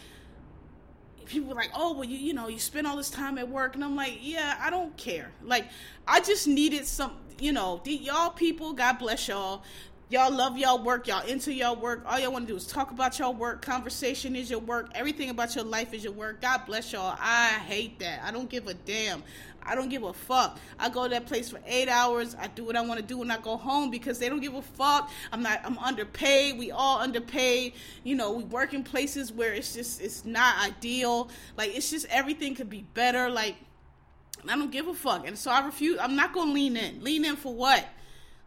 [1.26, 3.84] people like, oh, well, you you know, you spend all this time at work, and
[3.84, 5.32] I'm like, yeah, I don't care.
[5.44, 5.66] Like
[6.08, 9.64] I just needed some, you know, the, y'all people, God bless y'all.
[10.10, 11.06] Y'all love y'all work.
[11.08, 12.02] Y'all into y'all work.
[12.06, 13.62] All y'all want to do is talk about y'all work.
[13.62, 14.90] Conversation is your work.
[14.96, 16.40] Everything about your life is your work.
[16.40, 17.18] God bless y'all.
[17.20, 18.22] I hate that.
[18.24, 19.22] I don't give a damn.
[19.62, 20.60] I don't give a fuck.
[20.80, 22.38] I go to that place for eight hours.
[22.40, 24.54] I do what I want to do when I go home because they don't give
[24.54, 25.12] a fuck.
[25.34, 25.60] I'm not.
[25.66, 26.58] I'm underpaid.
[26.58, 27.74] We all underpaid.
[28.06, 31.30] You know, we work in places where it's just it's not ideal.
[31.58, 33.30] Like it's just everything could be better.
[33.30, 33.58] Like
[34.48, 35.28] I don't give a fuck.
[35.28, 36.00] And so I refuse.
[36.00, 37.04] I'm not gonna lean in.
[37.04, 37.86] Lean in for what?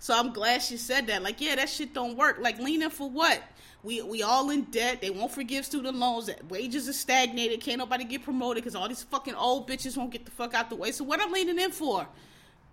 [0.00, 1.22] So I'm glad she said that.
[1.22, 2.38] Like, yeah, that shit don't work.
[2.40, 3.42] Like, leaning for what?
[3.82, 5.00] We we all in debt.
[5.00, 6.30] They won't forgive student loans.
[6.48, 7.60] Wages are stagnated.
[7.60, 10.70] Can't nobody get promoted because all these fucking old bitches won't get the fuck out
[10.70, 10.90] the way.
[10.92, 12.06] So what I'm leaning in for?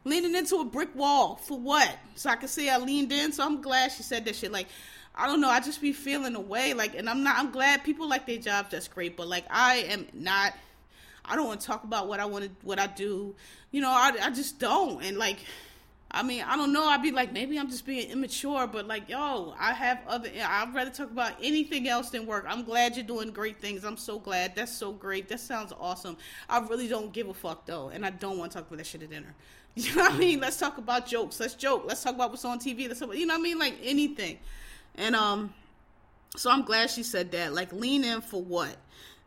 [0.06, 1.94] Leaning into a brick wall for what?
[2.16, 3.34] So I can say I leaned in.
[3.34, 4.52] So I'm glad she said that shit.
[4.52, 4.68] Like,
[5.14, 5.50] I don't know.
[5.50, 6.74] I just be feeling away.
[6.74, 7.38] Like, and I'm not.
[7.38, 8.72] I'm glad people like their jobs.
[8.72, 9.18] That's great.
[9.18, 10.54] But like, I am not.
[11.26, 13.36] I don't want to talk about what I want to, what I do.
[13.72, 15.04] You know, I, I just don't.
[15.04, 15.40] And like,
[16.10, 16.86] I mean, I don't know.
[16.86, 20.30] I'd be like, maybe I'm just being immature, but like, yo, I have other.
[20.42, 22.46] I'd rather talk about anything else than work.
[22.48, 23.84] I'm glad you're doing great things.
[23.84, 24.56] I'm so glad.
[24.56, 25.28] That's so great.
[25.28, 26.16] That sounds awesome.
[26.50, 28.88] I really don't give a fuck though, and I don't want to talk about that
[28.88, 29.36] shit at dinner.
[29.78, 30.40] You know what I mean?
[30.40, 31.40] Let's talk about jokes.
[31.40, 31.84] Let's joke.
[31.86, 32.88] Let's talk about what's on TV.
[32.88, 33.60] Let's talk about, you know what I mean?
[33.60, 34.40] Like anything.
[34.96, 35.54] And um,
[36.36, 37.54] so I'm glad she said that.
[37.54, 38.76] Like, lean in for what?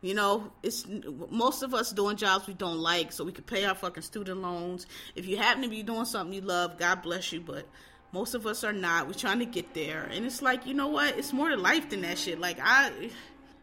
[0.02, 0.86] You know, it's
[1.30, 4.40] most of us doing jobs we don't like, so we can pay our fucking student
[4.40, 4.86] loans.
[5.14, 7.66] If you happen to be doing something you love, God bless you, but
[8.12, 9.06] most of us are not.
[9.06, 11.18] We're trying to get there, and it's like you know what?
[11.18, 12.40] It's more to life than that shit.
[12.40, 13.10] Like I,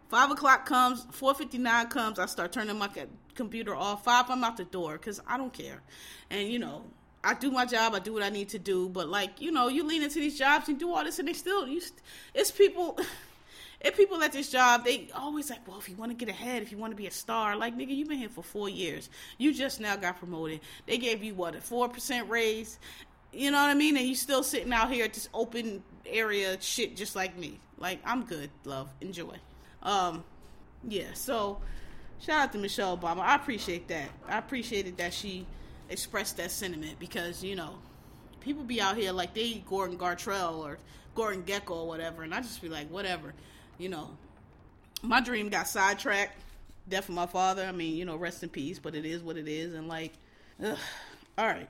[0.10, 2.90] five o'clock comes, four fifty nine comes, I start turning my
[3.34, 4.04] computer off.
[4.04, 5.82] Five, I'm out the door because I don't care,
[6.30, 6.84] and you know.
[7.24, 7.94] I do my job.
[7.94, 8.88] I do what I need to do.
[8.88, 11.34] But like you know, you lean into these jobs and do all this, and they
[11.34, 11.82] still, you,
[12.34, 12.98] it's people.
[13.80, 16.64] if people at this job, they always like, well, if you want to get ahead,
[16.64, 19.10] if you want to be a star, like nigga, you've been here for four years.
[19.38, 20.62] You just now got promoted.
[20.88, 22.80] They gave you what a four percent raise.
[23.32, 23.96] You know what I mean?
[23.98, 27.60] And you still sitting out here at this open area shit just like me.
[27.78, 29.38] Like I'm good, love, enjoy.
[29.84, 30.24] Um,
[30.88, 31.14] yeah.
[31.14, 31.62] So
[32.20, 33.20] shout out to Michelle Obama.
[33.20, 34.10] I appreciate that.
[34.28, 35.46] I appreciated that she
[35.90, 37.76] expressed that sentiment because you know
[38.40, 40.80] people be out here like they Gordon Gartrell or
[41.14, 43.36] Gordon Gekko or whatever, and I just be like, whatever
[43.78, 44.10] you know,
[45.02, 46.42] my dream got sidetracked.
[46.90, 47.66] Death of my father.
[47.66, 49.74] I mean, you know, rest in peace, but it is what it is.
[49.74, 50.14] And like,
[50.64, 50.78] ugh.
[51.38, 51.68] all right,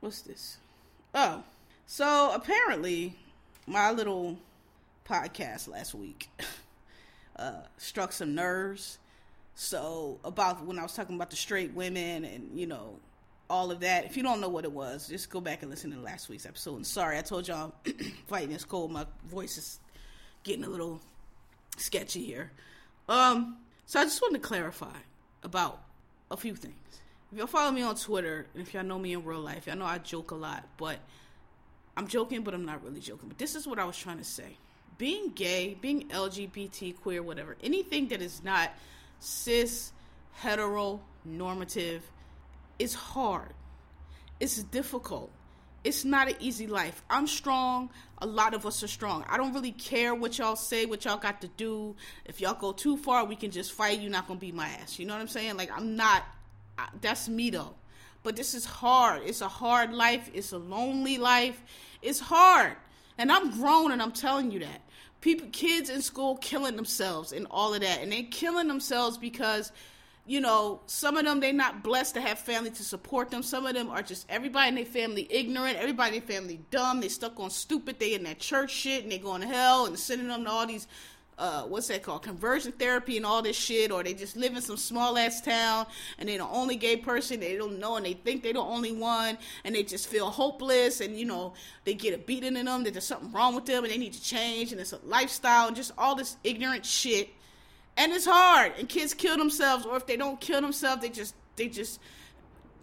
[0.00, 0.58] what's this?
[1.14, 1.44] Oh,
[1.86, 3.14] so apparently,
[3.66, 4.36] my little
[5.08, 6.28] podcast last week
[7.36, 8.98] uh, struck some nerves.
[9.54, 12.98] So about when I was talking about the straight women and you know
[13.50, 14.04] all of that.
[14.04, 16.46] If you don't know what it was, just go back and listen to last week's
[16.46, 16.76] episode.
[16.76, 17.72] And sorry, I told y'all
[18.26, 18.92] fighting this cold.
[18.92, 19.80] My voice is
[20.42, 21.00] getting a little
[21.78, 22.52] sketchy here.
[23.08, 24.96] Um, so I just wanted to clarify
[25.42, 25.82] about
[26.30, 26.74] a few things.
[27.32, 29.76] if y'all follow me on Twitter, and if y'all know me in real life, y'all
[29.76, 30.98] know I joke a lot, but
[31.96, 33.28] I'm joking, but I'm not really joking.
[33.28, 34.56] But this is what I was trying to say.
[34.98, 38.70] Being gay, being LGBT, queer, whatever, anything that is not
[39.20, 39.92] cis,
[40.32, 42.02] hetero, normative
[42.78, 43.52] is hard.
[44.40, 45.30] It's difficult.
[45.88, 47.02] It's not an easy life.
[47.08, 47.88] I'm strong.
[48.18, 49.24] A lot of us are strong.
[49.26, 51.96] I don't really care what y'all say, what y'all got to do.
[52.26, 53.98] If y'all go too far, we can just fight.
[53.98, 54.98] You're not to beat my ass.
[54.98, 55.56] You know what I'm saying?
[55.56, 56.24] Like, I'm not,
[57.00, 57.74] that's me though.
[58.22, 59.22] But this is hard.
[59.24, 60.30] It's a hard life.
[60.34, 61.58] It's a lonely life.
[62.02, 62.76] It's hard.
[63.16, 64.82] And I'm grown and I'm telling you that.
[65.22, 68.02] People, kids in school killing themselves and all of that.
[68.02, 69.72] And they're killing themselves because
[70.28, 73.42] you know, some of them they not blessed to have family to support them.
[73.42, 77.00] Some of them are just everybody in their family ignorant, everybody in their family dumb.
[77.00, 77.98] They stuck on stupid.
[77.98, 80.66] They in that church shit and they going to hell and sending them to all
[80.66, 80.86] these
[81.38, 84.60] uh, what's that called conversion therapy and all this shit or they just live in
[84.60, 85.86] some small ass town
[86.18, 88.90] and they're the only gay person they don't know and they think they're the only
[88.90, 92.82] one and they just feel hopeless and you know they get a beating in them
[92.82, 95.68] that there's something wrong with them and they need to change and it's a lifestyle
[95.68, 97.28] and just all this ignorant shit
[97.98, 98.72] and it's hard.
[98.78, 102.00] And kids kill themselves or if they don't kill themselves they just they just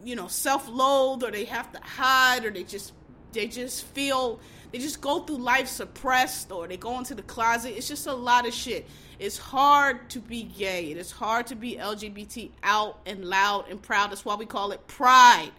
[0.04, 2.94] you know self-loathe or they have to hide or they just
[3.32, 4.40] they just feel
[4.72, 7.78] they just go through life suppressed or they go into the closet.
[7.78, 8.88] It's just a lot of shit.
[9.18, 10.92] It's hard to be gay.
[10.92, 14.12] It is hard to be lgbt out and loud and proud.
[14.12, 15.52] That's why we call it pride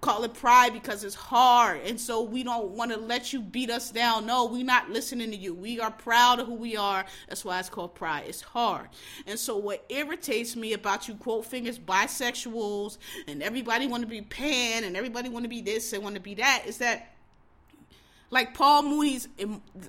[0.00, 1.80] call it pride because it's hard.
[1.84, 4.26] And so we don't want to let you beat us down.
[4.26, 5.54] No we're not listening to you.
[5.54, 7.04] We are proud of who we are.
[7.28, 8.24] That's why it's called pride.
[8.26, 8.88] It's hard.
[9.26, 14.22] And so what irritates me about you quote fingers bisexuals and everybody want to be
[14.22, 17.14] pan and everybody want to be this and want to be that is that
[18.30, 19.28] like paul mooney's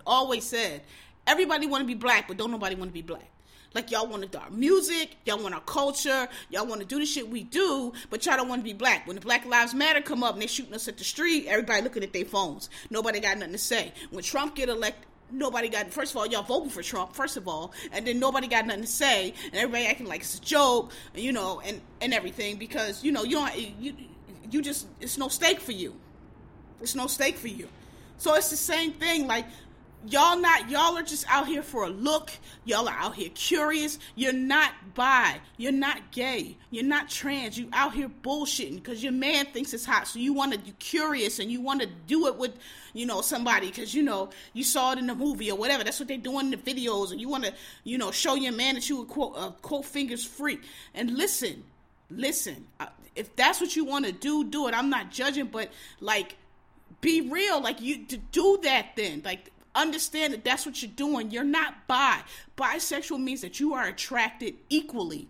[0.05, 0.81] always said
[1.27, 3.30] everybody want to be black but don't nobody want to be black
[3.73, 7.05] like y'all want to our music, y'all want our culture, y'all want to do the
[7.05, 9.07] shit we do, but y'all don't want to be black.
[9.07, 11.81] When the Black Lives Matter come up and they shooting us at the street, everybody
[11.81, 12.69] looking at their phones.
[12.89, 13.93] Nobody got nothing to say.
[14.09, 17.47] When Trump get elected, nobody got first of all y'all voting for Trump first of
[17.47, 20.91] all and then nobody got nothing to say and everybody acting like it's a joke
[21.15, 23.95] you know and and everything because you know you don't you
[24.49, 25.95] you just it's no stake for you
[26.81, 27.65] it's no stake for you
[28.17, 29.45] so it's the same thing like
[30.07, 32.31] y'all not y'all are just out here for a look.
[32.65, 33.99] Y'all are out here curious.
[34.15, 35.39] You're not bi.
[35.57, 36.57] You're not gay.
[36.69, 37.57] You're not trans.
[37.57, 40.07] You out here bullshitting because your man thinks it's hot.
[40.07, 42.57] So you want to you curious and you want to do it with
[42.93, 45.83] you know somebody because you know you saw it in the movie or whatever.
[45.83, 48.53] That's what they're doing in the videos and you want to you know show your
[48.53, 50.63] man that you a quote uh, quote fingers freak.
[50.93, 51.63] And listen
[52.09, 54.73] listen uh, if that's what you want to do do it.
[54.73, 56.37] I'm not judging but like
[57.01, 57.61] be real.
[57.61, 59.21] Like you to do that then.
[59.25, 61.31] Like understand that that's what you're doing.
[61.31, 62.21] You're not bi.
[62.57, 65.27] Bisexual means that you are attracted equally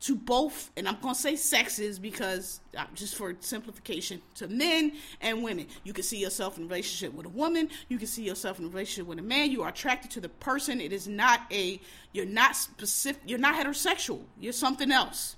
[0.00, 5.42] to both, and I'm to say sexes because uh, just for simplification, to men and
[5.42, 5.66] women.
[5.84, 7.68] You can see yourself in a relationship with a woman.
[7.88, 9.50] You can see yourself in a relationship with a man.
[9.50, 10.80] You are attracted to the person.
[10.80, 11.80] It is not a,
[12.12, 14.20] you're not specific, you're not heterosexual.
[14.40, 15.36] You're something else.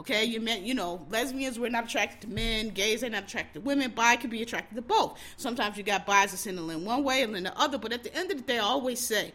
[0.00, 3.60] Okay, you meant you know lesbians were not attracted to men, gays are not attracted
[3.60, 5.18] to women, bi can be attracted to both.
[5.36, 8.14] Sometimes you got bis that's in one way and then the other, but at the
[8.14, 9.32] end of the day, I always say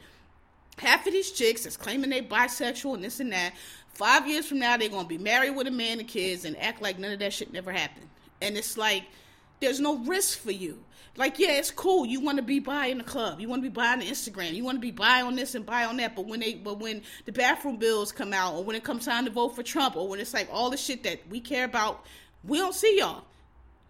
[0.78, 3.54] half of these chicks that's claiming they bisexual and this and that,
[3.93, 6.82] five years from now they're gonna be married with a man and kids and act
[6.82, 8.08] like none of that shit never happened.
[8.41, 9.06] And it's like
[9.60, 10.84] there's no risk for you.
[11.15, 12.06] Like, yeah, it's cool.
[12.06, 13.41] You want to be bi in the club.
[13.41, 14.54] You want to be the Instagram.
[14.54, 16.15] You want to be bi on this and bi on that.
[16.15, 19.26] But when they, but when the bathroom bills come out, or when it comes time
[19.26, 22.06] to vote for Trump, or when it's like all the shit that we care about,
[22.43, 23.26] we don't see y'all.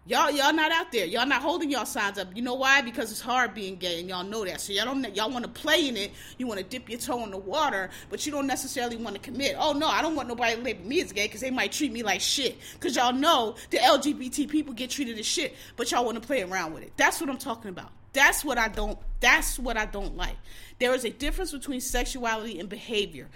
[0.06, 1.04] Y'all, y'all not out there.
[1.04, 2.34] Y'all not holding y'all signs up.
[2.34, 2.80] You know why?
[2.80, 4.60] Because it's hard being gay, and y'all know that.
[4.60, 5.14] So y'all don't.
[5.14, 6.12] Y'all want to play in it.
[6.38, 9.20] You want to dip your toe in the water, but you don't necessarily want to
[9.20, 9.56] commit.
[9.58, 11.92] Oh no, I don't want nobody to label me as gay because they might treat
[11.92, 12.58] me like shit.
[12.74, 16.42] Because y'all know the LGBT people get treated as shit, but y'all want to play
[16.42, 16.92] around with it.
[16.96, 17.90] That's what I'm talking about.
[18.14, 18.98] That's what I don't.
[19.20, 20.36] That's what I don't like.
[20.78, 23.28] There is a difference between sexuality and behavior.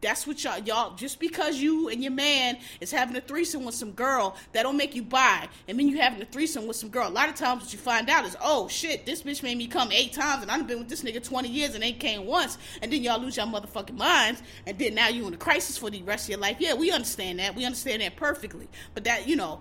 [0.00, 3.74] That's what y'all y'all just because you and your man is having a threesome with
[3.74, 5.48] some girl, that don't make you bi.
[5.68, 7.08] And then you having a threesome with some girl.
[7.08, 9.66] A lot of times what you find out is, oh shit, this bitch made me
[9.66, 12.58] come eight times and I've been with this nigga twenty years and ain't came once.
[12.82, 15.90] And then y'all lose your motherfucking minds and then now you in a crisis for
[15.90, 16.56] the rest of your life.
[16.58, 17.54] Yeah, we understand that.
[17.54, 18.68] We understand that perfectly.
[18.94, 19.60] But that, you know,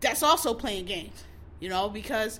[0.00, 1.24] that's also playing games.
[1.60, 2.38] You know, because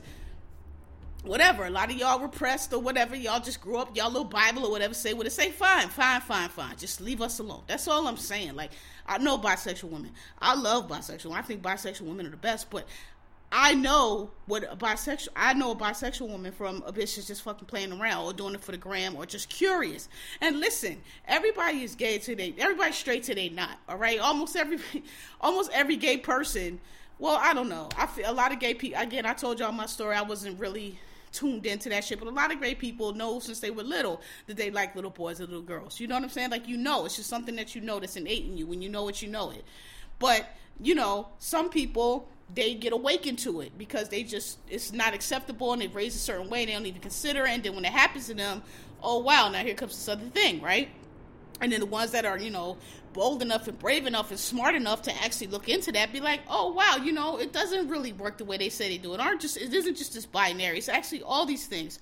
[1.24, 1.66] whatever.
[1.66, 3.16] A lot of y'all repressed or whatever.
[3.16, 5.50] Y'all just grew up, y'all little Bible or whatever say what it say.
[5.50, 6.76] Fine, fine, fine, fine.
[6.76, 7.62] Just leave us alone.
[7.66, 8.54] That's all I'm saying.
[8.54, 8.70] Like
[9.06, 10.12] I know bisexual women.
[10.38, 11.32] I love bisexual.
[11.32, 12.86] I think bisexual women are the best, but
[13.50, 15.28] I know what a bisexual.
[15.34, 18.54] I know a bisexual woman from a bitch that's just fucking playing around or doing
[18.54, 20.08] it for the gram or just curious.
[20.42, 22.54] And listen, everybody is gay today.
[22.58, 24.18] Everybody's straight today, not all right.
[24.18, 24.78] Almost every,
[25.40, 26.78] almost every gay person.
[27.18, 27.88] Well, I don't know.
[27.96, 29.00] I feel a lot of gay people.
[29.00, 30.14] Again, I told y'all my story.
[30.14, 30.98] I wasn't really
[31.32, 34.20] tuned into that shit, but a lot of great people know since they were little
[34.46, 36.00] that they like little boys and little girls.
[36.00, 36.50] You know what I'm saying?
[36.50, 38.66] Like you know, it's just something that you know that's innate in you.
[38.66, 39.64] When you know it, you know it.
[40.18, 40.46] But
[40.80, 45.72] you know, some people they get awakened to it because they just it's not acceptable
[45.72, 47.84] and they raised a certain way and they don't even consider it and then when
[47.84, 48.62] it happens to them
[49.02, 50.88] oh wow now here comes this other thing right
[51.60, 52.76] and then the ones that are you know
[53.18, 56.38] bold enough and brave enough and smart enough to actually look into that be like
[56.48, 59.12] oh wow you know it doesn't really work the way they say they do.
[59.12, 60.78] It aren't just it isn't just this binary.
[60.78, 61.98] It's actually all these things.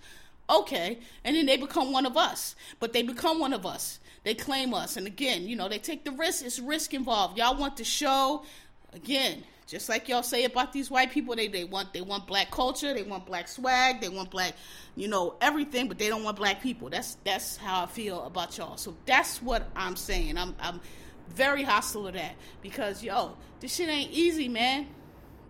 [0.50, 0.98] Okay.
[1.24, 2.54] And then they become one of us.
[2.80, 3.98] But they become one of us.
[4.24, 4.98] They claim us.
[4.98, 6.44] And again you know they take the risk.
[6.44, 7.38] It's risk involved.
[7.38, 8.44] Y'all want the show?
[8.92, 12.52] Again just like y'all say about these white people, they, they want they want black
[12.52, 14.54] culture, they want black swag, they want black,
[14.94, 16.88] you know, everything, but they don't want black people.
[16.88, 18.76] That's that's how I feel about y'all.
[18.76, 20.38] So that's what I'm saying.
[20.38, 20.80] I'm I'm
[21.28, 24.86] very hostile to that because yo, this shit ain't easy, man.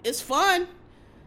[0.05, 0.69] It's fun,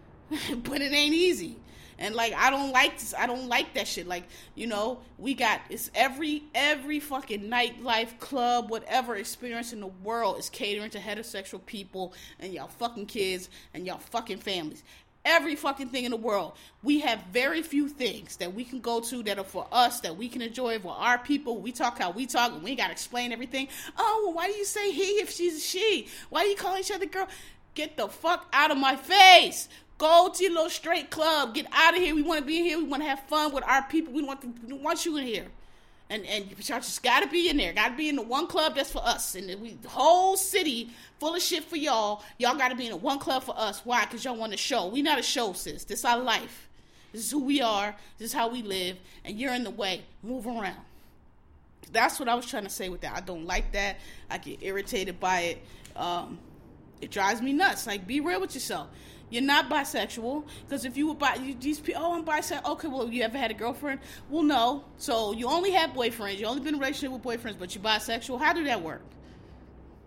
[0.30, 1.58] but it ain't easy
[2.00, 4.08] and like I don't like this, I don't like that shit.
[4.08, 4.24] Like
[4.56, 10.40] you know, we got it's every every fucking nightlife club, whatever experience in the world
[10.40, 14.84] is catering to heterosexual people and y'all fucking kids and y'all fucking families.
[15.26, 16.54] Every fucking thing in the world.
[16.82, 20.16] We have very few things that we can go to that are for us, that
[20.16, 21.58] we can enjoy for our people.
[21.58, 23.68] We talk how we talk, and we gotta explain everything.
[23.98, 26.08] Oh, well, why do you say he if she's a she?
[26.30, 27.28] Why do you call each other girl?
[27.76, 29.68] Get the fuck out of my face.
[29.98, 31.54] Go to your little straight club.
[31.54, 32.16] Get out of here.
[32.16, 32.78] We want to be here.
[32.78, 34.14] We want to have fun with our people.
[34.14, 35.48] We want to, we want you in here.
[36.10, 37.72] And and y'all just gotta be in there.
[37.74, 39.36] Gotta be in the one club that's for us.
[39.36, 42.24] And we the whole city full of shit for y'all.
[42.40, 43.82] Y'all gotta be in the one club for us.
[43.86, 44.06] Why?
[44.06, 44.88] Cause y'all want a show.
[44.88, 45.84] We not a show, sis.
[45.84, 46.68] This our life.
[47.12, 47.96] This is who we are.
[48.18, 48.98] This is how we live.
[49.26, 50.04] And you're in the way.
[50.24, 50.78] Move around.
[51.92, 53.16] That's what I was trying to say with that.
[53.16, 53.98] I don't like that.
[54.30, 55.64] I get irritated by it.
[55.96, 56.38] Um,
[57.02, 57.88] it drives me nuts.
[57.88, 58.90] Like, be real with yourself.
[59.30, 62.66] You're not bisexual because if you were bi, you, these people, oh, I'm bisexual.
[62.72, 64.00] Okay, well, you ever had a girlfriend?
[64.30, 64.84] Well, no.
[64.98, 66.40] So you only have boyfriends.
[66.40, 68.40] You only been in relationship with boyfriends, but you're bisexual.
[68.40, 69.02] How did that work?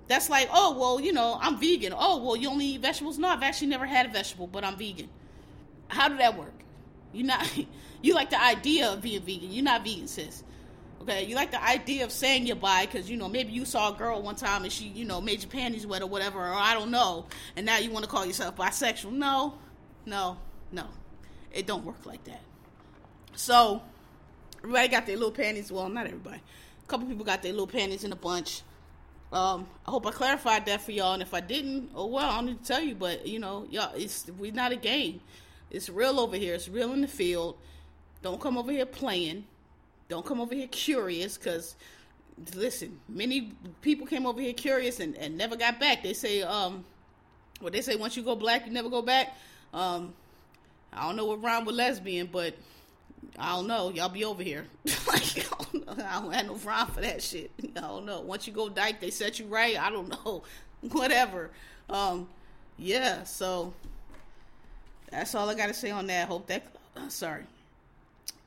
[0.08, 1.94] That's like, oh, well, you know, I'm vegan.
[1.96, 3.18] Oh, well, you only eat vegetables?
[3.18, 5.08] No, I've actually never had a vegetable, but I'm vegan.
[5.88, 6.54] How did that work?
[7.12, 7.48] You're not,
[8.02, 9.52] you like the idea of being vegan.
[9.52, 10.42] You're not vegan, sis.
[11.02, 13.92] Okay, you like the idea of saying you're bi because you know maybe you saw
[13.92, 16.54] a girl one time and she you know made your panties wet or whatever, or
[16.54, 19.10] I don't know, and now you want to call yourself bisexual.
[19.10, 19.54] No,
[20.06, 20.38] no,
[20.70, 20.86] no,
[21.50, 22.40] it don't work like that.
[23.34, 23.82] So
[24.58, 25.72] everybody got their little panties.
[25.72, 26.40] Well, not everybody.
[26.84, 28.62] A couple people got their little panties in a bunch.
[29.32, 32.36] Um, I hope I clarified that for y'all, and if I didn't, oh well, I
[32.36, 32.94] don't need to tell you.
[32.94, 35.20] But you know, y'all, it's we're not a game.
[35.68, 36.54] It's real over here.
[36.54, 37.56] It's real in the field.
[38.22, 39.46] Don't come over here playing
[40.08, 41.76] don't come over here curious because
[42.54, 46.02] listen, many people came over here curious and, and never got back.
[46.02, 46.84] They say, um,
[47.60, 49.36] what they say, once you go black, you never go back.
[49.72, 50.14] Um,
[50.92, 52.54] I don't know what rhyme with lesbian, but
[53.38, 53.90] I don't know.
[53.90, 54.66] Y'all be over here.
[55.06, 56.04] like, I don't, know.
[56.04, 57.50] I don't have no rhyme for that shit.
[57.76, 58.20] I don't know.
[58.20, 59.78] Once you go dyke, they set you right.
[59.80, 60.42] I don't know.
[60.90, 61.50] Whatever.
[61.88, 62.28] Um,
[62.78, 63.72] yeah, so
[65.10, 66.28] that's all I got to say on that.
[66.28, 66.64] Hope that,
[66.96, 67.44] uh, sorry.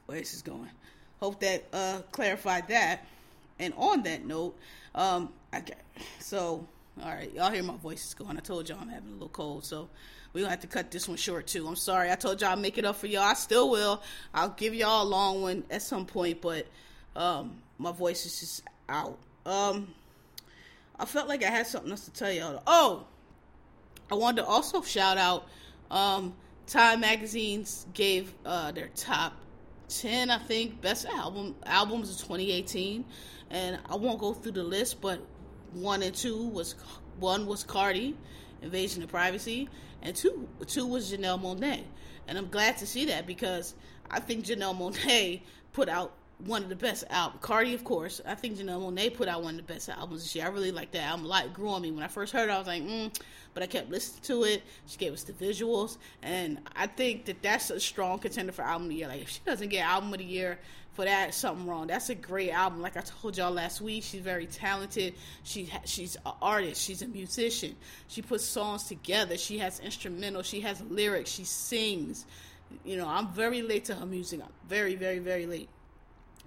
[0.06, 0.70] Where is this going?
[1.20, 3.06] Hope that uh, clarified that.
[3.60, 4.58] And on that note,
[4.94, 5.72] um, got,
[6.20, 6.68] so
[7.02, 8.38] all right, y'all hear my voice is going.
[8.38, 9.90] I told y'all I'm having a little cold, so
[10.34, 11.68] we gonna have to cut this one short too.
[11.68, 12.12] I'm sorry.
[12.12, 13.24] I told y'all I'll make it up for y'all.
[13.24, 14.02] I still will.
[14.34, 16.68] I'll give y'all a long one at some point, but
[17.16, 19.18] um, my voice is just out.
[19.46, 19.94] Um,
[20.98, 22.62] I felt like I had something else to tell y'all.
[22.66, 23.06] Oh,
[24.12, 25.48] I wanted to also shout out.
[25.92, 26.34] Um,
[26.68, 29.34] Time magazines gave uh, their top
[29.90, 33.06] 10 i think best album albums of 2018
[33.52, 35.20] and i won't go through the list but
[35.74, 36.76] one and two was
[37.20, 38.16] one was cardi
[38.62, 39.70] invasion of privacy
[40.02, 41.84] and two two was janelle monáe.
[42.28, 43.76] And i'm glad to see that because
[44.10, 45.42] i think janelle monáe
[45.74, 47.42] put out one of the best albums.
[47.42, 48.22] Cardi, of course.
[48.26, 50.46] I think Janelle Monáe put out one of the best albums this year.
[50.46, 51.26] I really like that album.
[51.26, 52.52] Like grew on me when I first heard it.
[52.52, 53.16] I was like, mm,
[53.54, 54.64] but I kept listening to it.
[54.86, 58.88] She gave us the visuals, and I think that that's a strong contender for album
[58.88, 59.08] of the year.
[59.08, 60.60] Like if she doesn't get album of the year
[60.94, 61.88] for that, something wrong.
[61.88, 62.82] That's a great album.
[62.82, 65.16] Like I told y'all last week, she's very talented.
[65.44, 66.82] She she's an artist.
[66.82, 67.76] She's a musician.
[68.08, 69.38] She puts songs together.
[69.38, 70.44] She has instrumental.
[70.44, 71.32] She has lyrics.
[71.32, 72.26] She sings.
[72.84, 74.42] You know, I'm very late to her music.
[74.42, 75.70] I'm very, very, very late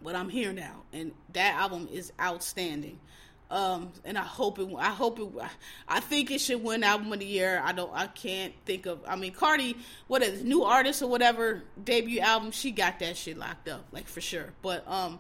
[0.03, 2.99] but I'm here now, and that album is outstanding.
[3.51, 4.69] Um, and I hope it.
[4.79, 5.29] I hope it.
[5.89, 7.63] I think it should win album of the year.
[7.65, 7.91] I don't.
[7.95, 9.01] I can't think of.
[9.09, 9.77] I mean, Cardi,
[10.07, 12.51] what is new artist or whatever debut album?
[12.51, 14.53] She got that shit locked up, like for sure.
[14.61, 15.19] But um,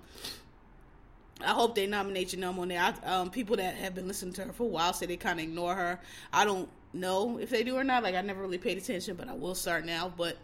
[1.41, 2.95] I hope they nominate Janelle on there.
[3.05, 5.45] Um, people that have been listening to her for a while say they kind of
[5.45, 5.99] ignore her.
[6.31, 8.03] I don't know if they do or not.
[8.03, 10.12] Like I never really paid attention, but I will start now.
[10.14, 10.37] But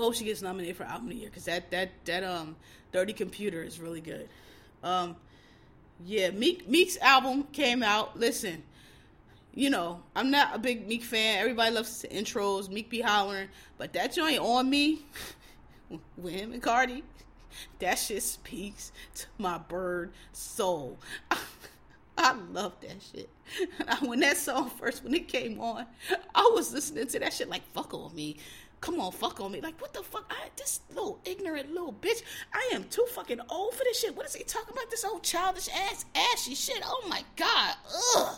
[0.00, 2.56] hope she gets nominated for album of the year because that that that um
[2.92, 4.28] Dirty Computer is really good.
[4.82, 5.16] Um,
[6.04, 8.18] yeah, Meek Meek's album came out.
[8.18, 8.62] Listen,
[9.54, 11.38] you know I'm not a big Meek fan.
[11.38, 12.68] Everybody loves intros.
[12.68, 15.00] Meek be hollering, but that joint on me
[16.16, 17.02] with him and Cardi
[17.78, 20.98] that shit speaks to my bird soul.
[22.18, 23.30] I love that shit.
[24.06, 25.86] When that song first, when it came on,
[26.34, 28.36] I was listening to that shit like "fuck on me."
[28.82, 29.60] Come on, fuck on me.
[29.60, 30.24] Like, what the fuck?
[30.28, 32.22] I, this little ignorant little bitch.
[32.52, 34.16] I am too fucking old for this shit.
[34.16, 34.90] What is he talking about?
[34.90, 36.82] This old childish ass, ashy shit.
[36.84, 37.76] Oh my god.
[38.16, 38.36] Ugh.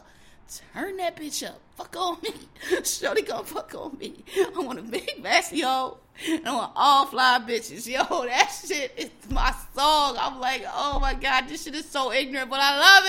[0.75, 1.59] Turn that bitch up.
[1.77, 2.31] Fuck on me.
[2.85, 4.23] Shorty gonna fuck on me.
[4.37, 5.97] I want a big messy yo.
[6.29, 7.87] I want all fly bitches.
[7.87, 10.17] Yo, that shit is my song.
[10.21, 13.05] I'm like, oh my god, this shit is so ignorant, but I love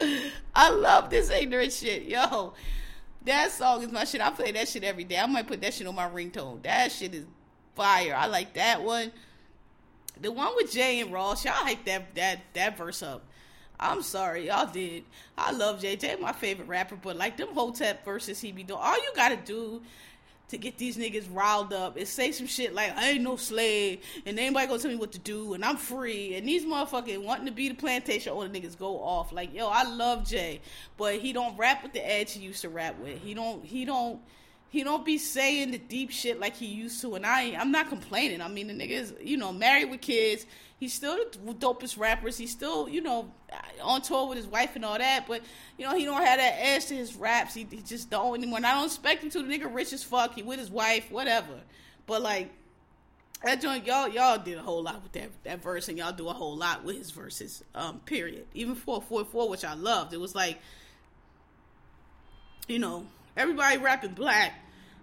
[0.00, 0.32] it.
[0.54, 2.04] I love this ignorant shit.
[2.04, 2.54] Yo,
[3.28, 4.20] that song is my shit.
[4.20, 5.18] I play that shit every day.
[5.18, 6.62] I might put that shit on my ringtone.
[6.62, 7.24] That shit is
[7.74, 8.14] fire.
[8.16, 9.12] I like that one.
[10.20, 13.22] The one with Jay and Ross, y'all hype that that that verse up.
[13.78, 15.04] I'm sorry, y'all did.
[15.36, 18.96] I love Jay-Z, my favorite rapper, but like them Hotep verses he be doing, all
[18.96, 19.80] you gotta do
[20.48, 24.00] to get these niggas riled up and say some shit like I ain't no slave
[24.24, 26.34] and anybody gonna tell me what to do and I'm free.
[26.34, 29.32] And these motherfuckers wanting to be the plantation the niggas go off.
[29.32, 30.60] Like yo I love Jay
[30.96, 33.20] but he don't rap with the edge he used to rap with.
[33.20, 34.20] He don't he don't
[34.70, 37.88] he don't be saying the deep shit like he used to and I I'm not
[37.88, 40.46] complaining I mean the niggas you know married with kids
[40.78, 42.38] He's still the dopest rappers.
[42.38, 43.32] He's still, you know,
[43.82, 45.26] on tour with his wife and all that.
[45.26, 45.42] But
[45.76, 47.52] you know, he don't have that edge to his raps.
[47.52, 48.58] He, he just don't anymore.
[48.58, 49.42] And I don't expect him to.
[49.42, 50.34] The nigga rich as fuck.
[50.34, 51.60] He with his wife, whatever.
[52.06, 52.52] But like
[53.42, 56.28] that joint, y'all y'all did a whole lot with that that verse, and y'all do
[56.28, 57.64] a whole lot with his verses.
[57.74, 58.46] Um, period.
[58.54, 60.12] Even four four four, which I loved.
[60.12, 60.60] It was like,
[62.68, 63.04] you know,
[63.38, 64.52] everybody rapping black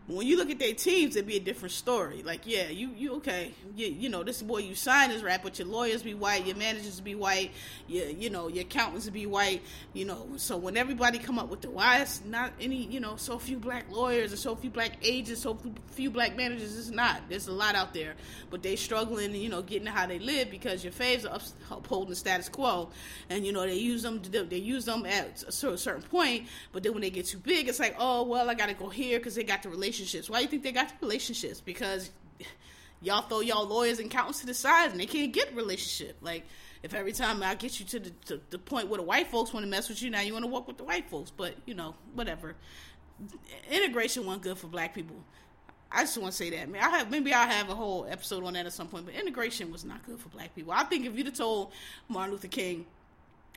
[0.07, 2.21] when you look at their teams, it'd be a different story.
[2.21, 3.53] Like, yeah, you you okay?
[3.75, 6.55] You, you know, this boy you sign is rap, but your lawyers be white, your
[6.55, 7.51] managers be white,
[7.87, 9.63] your you know your accountants be white.
[9.93, 13.15] You know, so when everybody come up with the why it's not any you know
[13.15, 17.23] so few black lawyers and so few black agents, so few black managers, it's not.
[17.27, 18.13] There's a lot out there,
[18.51, 21.39] but they struggling, you know, getting how they live because your faves are
[21.75, 22.91] upholding the status quo,
[23.31, 26.93] and you know they use them they use them at a certain point, but then
[26.93, 29.33] when they get too big, it's like oh well I got to go here because
[29.33, 30.29] they got the relationship relationships.
[30.29, 31.61] Why do you think they got the relationships?
[31.61, 32.11] Because
[33.01, 36.17] y'all throw y'all lawyers and accountants to the side and they can't get relationship.
[36.21, 36.45] Like
[36.83, 39.53] if every time I get you to the, to the point where the white folks
[39.53, 41.31] want to mess with you, now you want to work with the white folks.
[41.31, 42.55] But you know, whatever.
[43.71, 45.15] Integration wasn't good for black people.
[45.89, 46.67] I just want to say that.
[46.75, 49.05] I have maybe I'll have a whole episode on that at some point.
[49.05, 50.73] But integration was not good for black people.
[50.73, 51.71] I think if you'd have told
[52.09, 52.85] Martin Luther King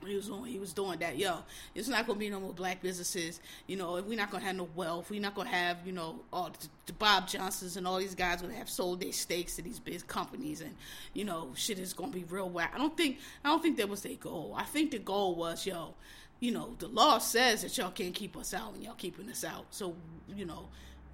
[0.07, 1.19] he was on, he was doing that.
[1.19, 1.39] Yo,
[1.75, 3.41] it's not gonna be no more black businesses.
[3.67, 5.11] You know, if we're not gonna have no wealth.
[5.11, 8.43] We're not gonna have you know all the, the Bob Johnsons and all these guys
[8.43, 10.75] gonna have sold their stakes to these big companies, and
[11.15, 12.73] you know shit is gonna be real whack.
[12.75, 14.55] I don't think I don't think that was their goal.
[14.57, 15.95] I think the goal was yo,
[16.41, 19.45] you know, the law says that y'all can't keep us out, and y'all keeping us
[19.45, 19.67] out.
[19.71, 19.97] So
[20.35, 20.69] you know,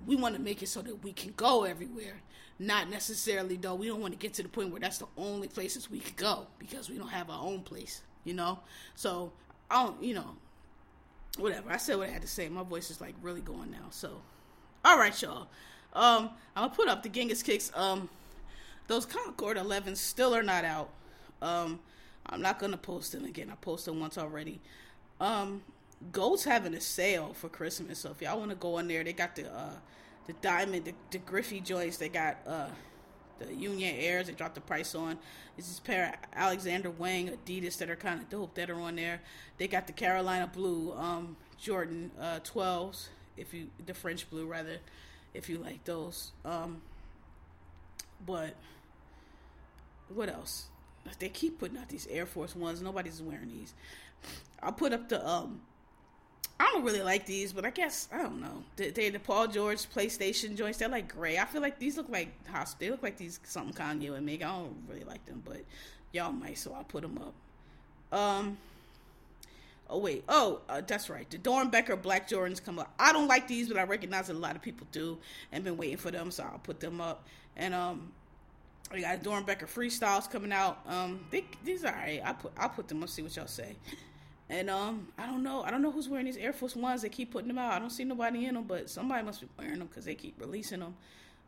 [0.07, 2.21] we want to make it so that we can go everywhere.
[2.59, 3.75] Not necessarily though.
[3.75, 6.17] We don't want to get to the point where that's the only places we could
[6.17, 8.59] go because we don't have our own place you know?
[8.95, 9.33] So,
[9.71, 10.37] I don't, you know,
[11.39, 11.71] whatever.
[11.71, 12.49] I said what I had to say.
[12.49, 13.87] My voice is like really going now.
[13.91, 14.21] So,
[14.85, 15.49] all right, y'all.
[15.93, 17.71] Um, I'm gonna put up the Genghis kicks.
[17.75, 18.09] Um,
[18.87, 20.91] those Concord 11s still are not out.
[21.41, 21.81] Um,
[22.27, 23.51] I'm not gonna post them again.
[23.51, 24.61] I posted once already.
[25.21, 25.63] Um,
[26.13, 29.13] Goat's having a sale for Christmas, so if y'all want to go in there, they
[29.13, 29.75] got the uh,
[30.27, 31.97] the diamond, the, the Griffey joints.
[31.97, 32.69] They got uh,
[33.39, 34.27] the Union Airs.
[34.27, 35.19] They dropped the price on.
[35.57, 38.97] This is pair of Alexander Wang Adidas that are kind of dope that are on
[38.97, 39.21] there.
[39.59, 44.79] They got the Carolina Blue um, Jordan uh, 12s, if you the French blue rather,
[45.33, 46.33] if you like those.
[46.45, 46.83] Um,
[48.27, 48.55] but
[50.09, 50.67] what else?
[51.19, 52.81] They keep putting out these Air Force ones.
[52.81, 53.75] Nobody's wearing these.
[54.63, 55.61] I'll put up the um
[56.61, 58.63] I don't really like these, but I guess I don't know.
[58.77, 60.79] They, they the Paul George PlayStation joints.
[60.79, 61.39] They're like gray.
[61.39, 62.29] I feel like these look like
[62.79, 64.43] They look like these something Kanye would make.
[64.45, 65.63] I don't really like them, but
[66.13, 68.19] y'all might, so I'll put them up.
[68.19, 68.57] Um.
[69.91, 70.25] Oh wait.
[70.29, 71.29] Oh, uh, that's right.
[71.29, 72.93] The Doernbecher Black Jordans come up.
[72.99, 75.19] I don't like these, but I recognize that a lot of people do,
[75.53, 77.27] and been waiting for them, so I'll put them up.
[77.57, 78.13] And um,
[78.93, 80.79] we got Doernbecher Freestyles coming out.
[80.87, 81.95] Um, they, these are.
[81.95, 83.09] I put I'll put them up.
[83.09, 83.77] See what y'all say.
[84.51, 85.63] And um, I don't know.
[85.63, 87.03] I don't know who's wearing these Air Force Ones.
[87.03, 87.73] They keep putting them out.
[87.73, 90.39] I don't see nobody in them, but somebody must be wearing them because they keep
[90.39, 90.95] releasing them.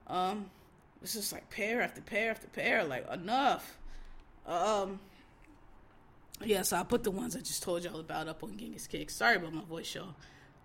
[0.06, 0.50] Um,
[1.02, 2.84] it's just like pair after pair after pair.
[2.84, 3.78] Like enough.
[4.46, 4.98] Um,
[6.42, 6.62] yeah.
[6.62, 9.10] So I put the ones I just told y'all about up on Genghis Kick.
[9.10, 10.14] Sorry about my voice, y'all.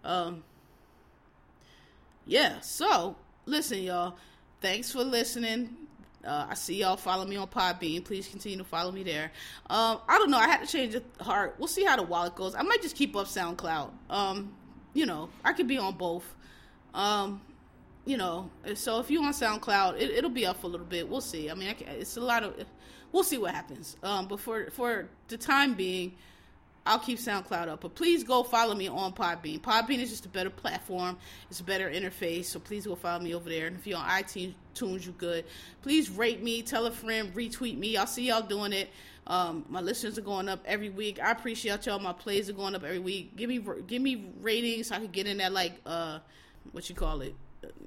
[0.06, 0.44] Um,
[2.26, 2.62] yeah.
[2.62, 4.16] So listen, y'all.
[4.62, 5.76] Thanks for listening.
[6.26, 8.04] Uh, I see y'all follow me on Podbean.
[8.04, 9.32] Please continue to follow me there.
[9.70, 10.38] Um, I don't know.
[10.38, 11.56] I had to change the heart.
[11.58, 12.56] We'll see how the wallet goes.
[12.56, 13.92] I might just keep up SoundCloud.
[14.10, 14.54] Um,
[14.94, 16.26] you know, I could be on both.
[16.94, 17.42] Um,
[18.06, 21.08] you know, so if you on SoundCloud, it, will be up for a little bit.
[21.08, 21.50] We'll see.
[21.50, 22.56] I mean, I it's a lot of.
[23.12, 23.98] We'll see what happens.
[24.04, 26.16] Um, but for for the time being,
[26.86, 29.62] I'll keep SoundCloud up, but please go follow me on Podbean.
[29.62, 31.16] Podbean is just a better platform.
[31.50, 33.68] It's a better interface, so please go follow me over there.
[33.68, 35.46] And if you're on iTunes, you good.
[35.84, 37.98] Please rate me, tell a friend, retweet me.
[37.98, 38.90] I'll see y'all doing it.
[39.28, 41.22] Um, my listeners are going up every week.
[41.22, 42.00] I appreciate y'all.
[42.00, 43.36] My plays are going up every week.
[43.36, 46.20] Give me give me ratings so I can get in that like uh,
[46.72, 47.36] what you call it?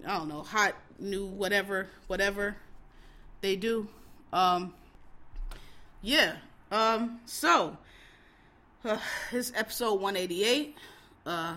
[0.07, 2.57] I don't know, hot new whatever whatever
[3.41, 3.89] they do.
[4.33, 4.73] Um,
[6.01, 6.37] yeah.
[6.71, 7.77] Um, so
[8.87, 8.99] uh,
[9.55, 10.77] episode 188.
[11.25, 11.57] Uh,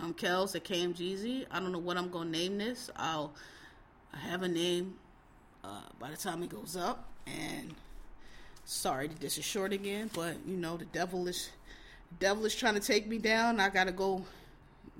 [0.00, 1.46] I'm Kels at KMGZ.
[1.48, 2.90] I don't know what I'm going to name this.
[2.96, 3.32] I'll
[4.12, 4.94] I have a name
[5.62, 7.04] uh, by the time it goes up.
[7.28, 7.72] And
[8.64, 11.50] sorry this is short again, but you know the devil is
[12.18, 13.60] devil is trying to take me down.
[13.60, 14.24] I gotta go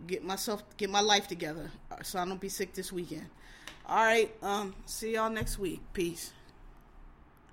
[0.06, 3.26] get myself get my life together uh, so I don't be sick this weekend.
[3.88, 5.80] All right, um, see y'all next week.
[5.92, 6.32] Peace.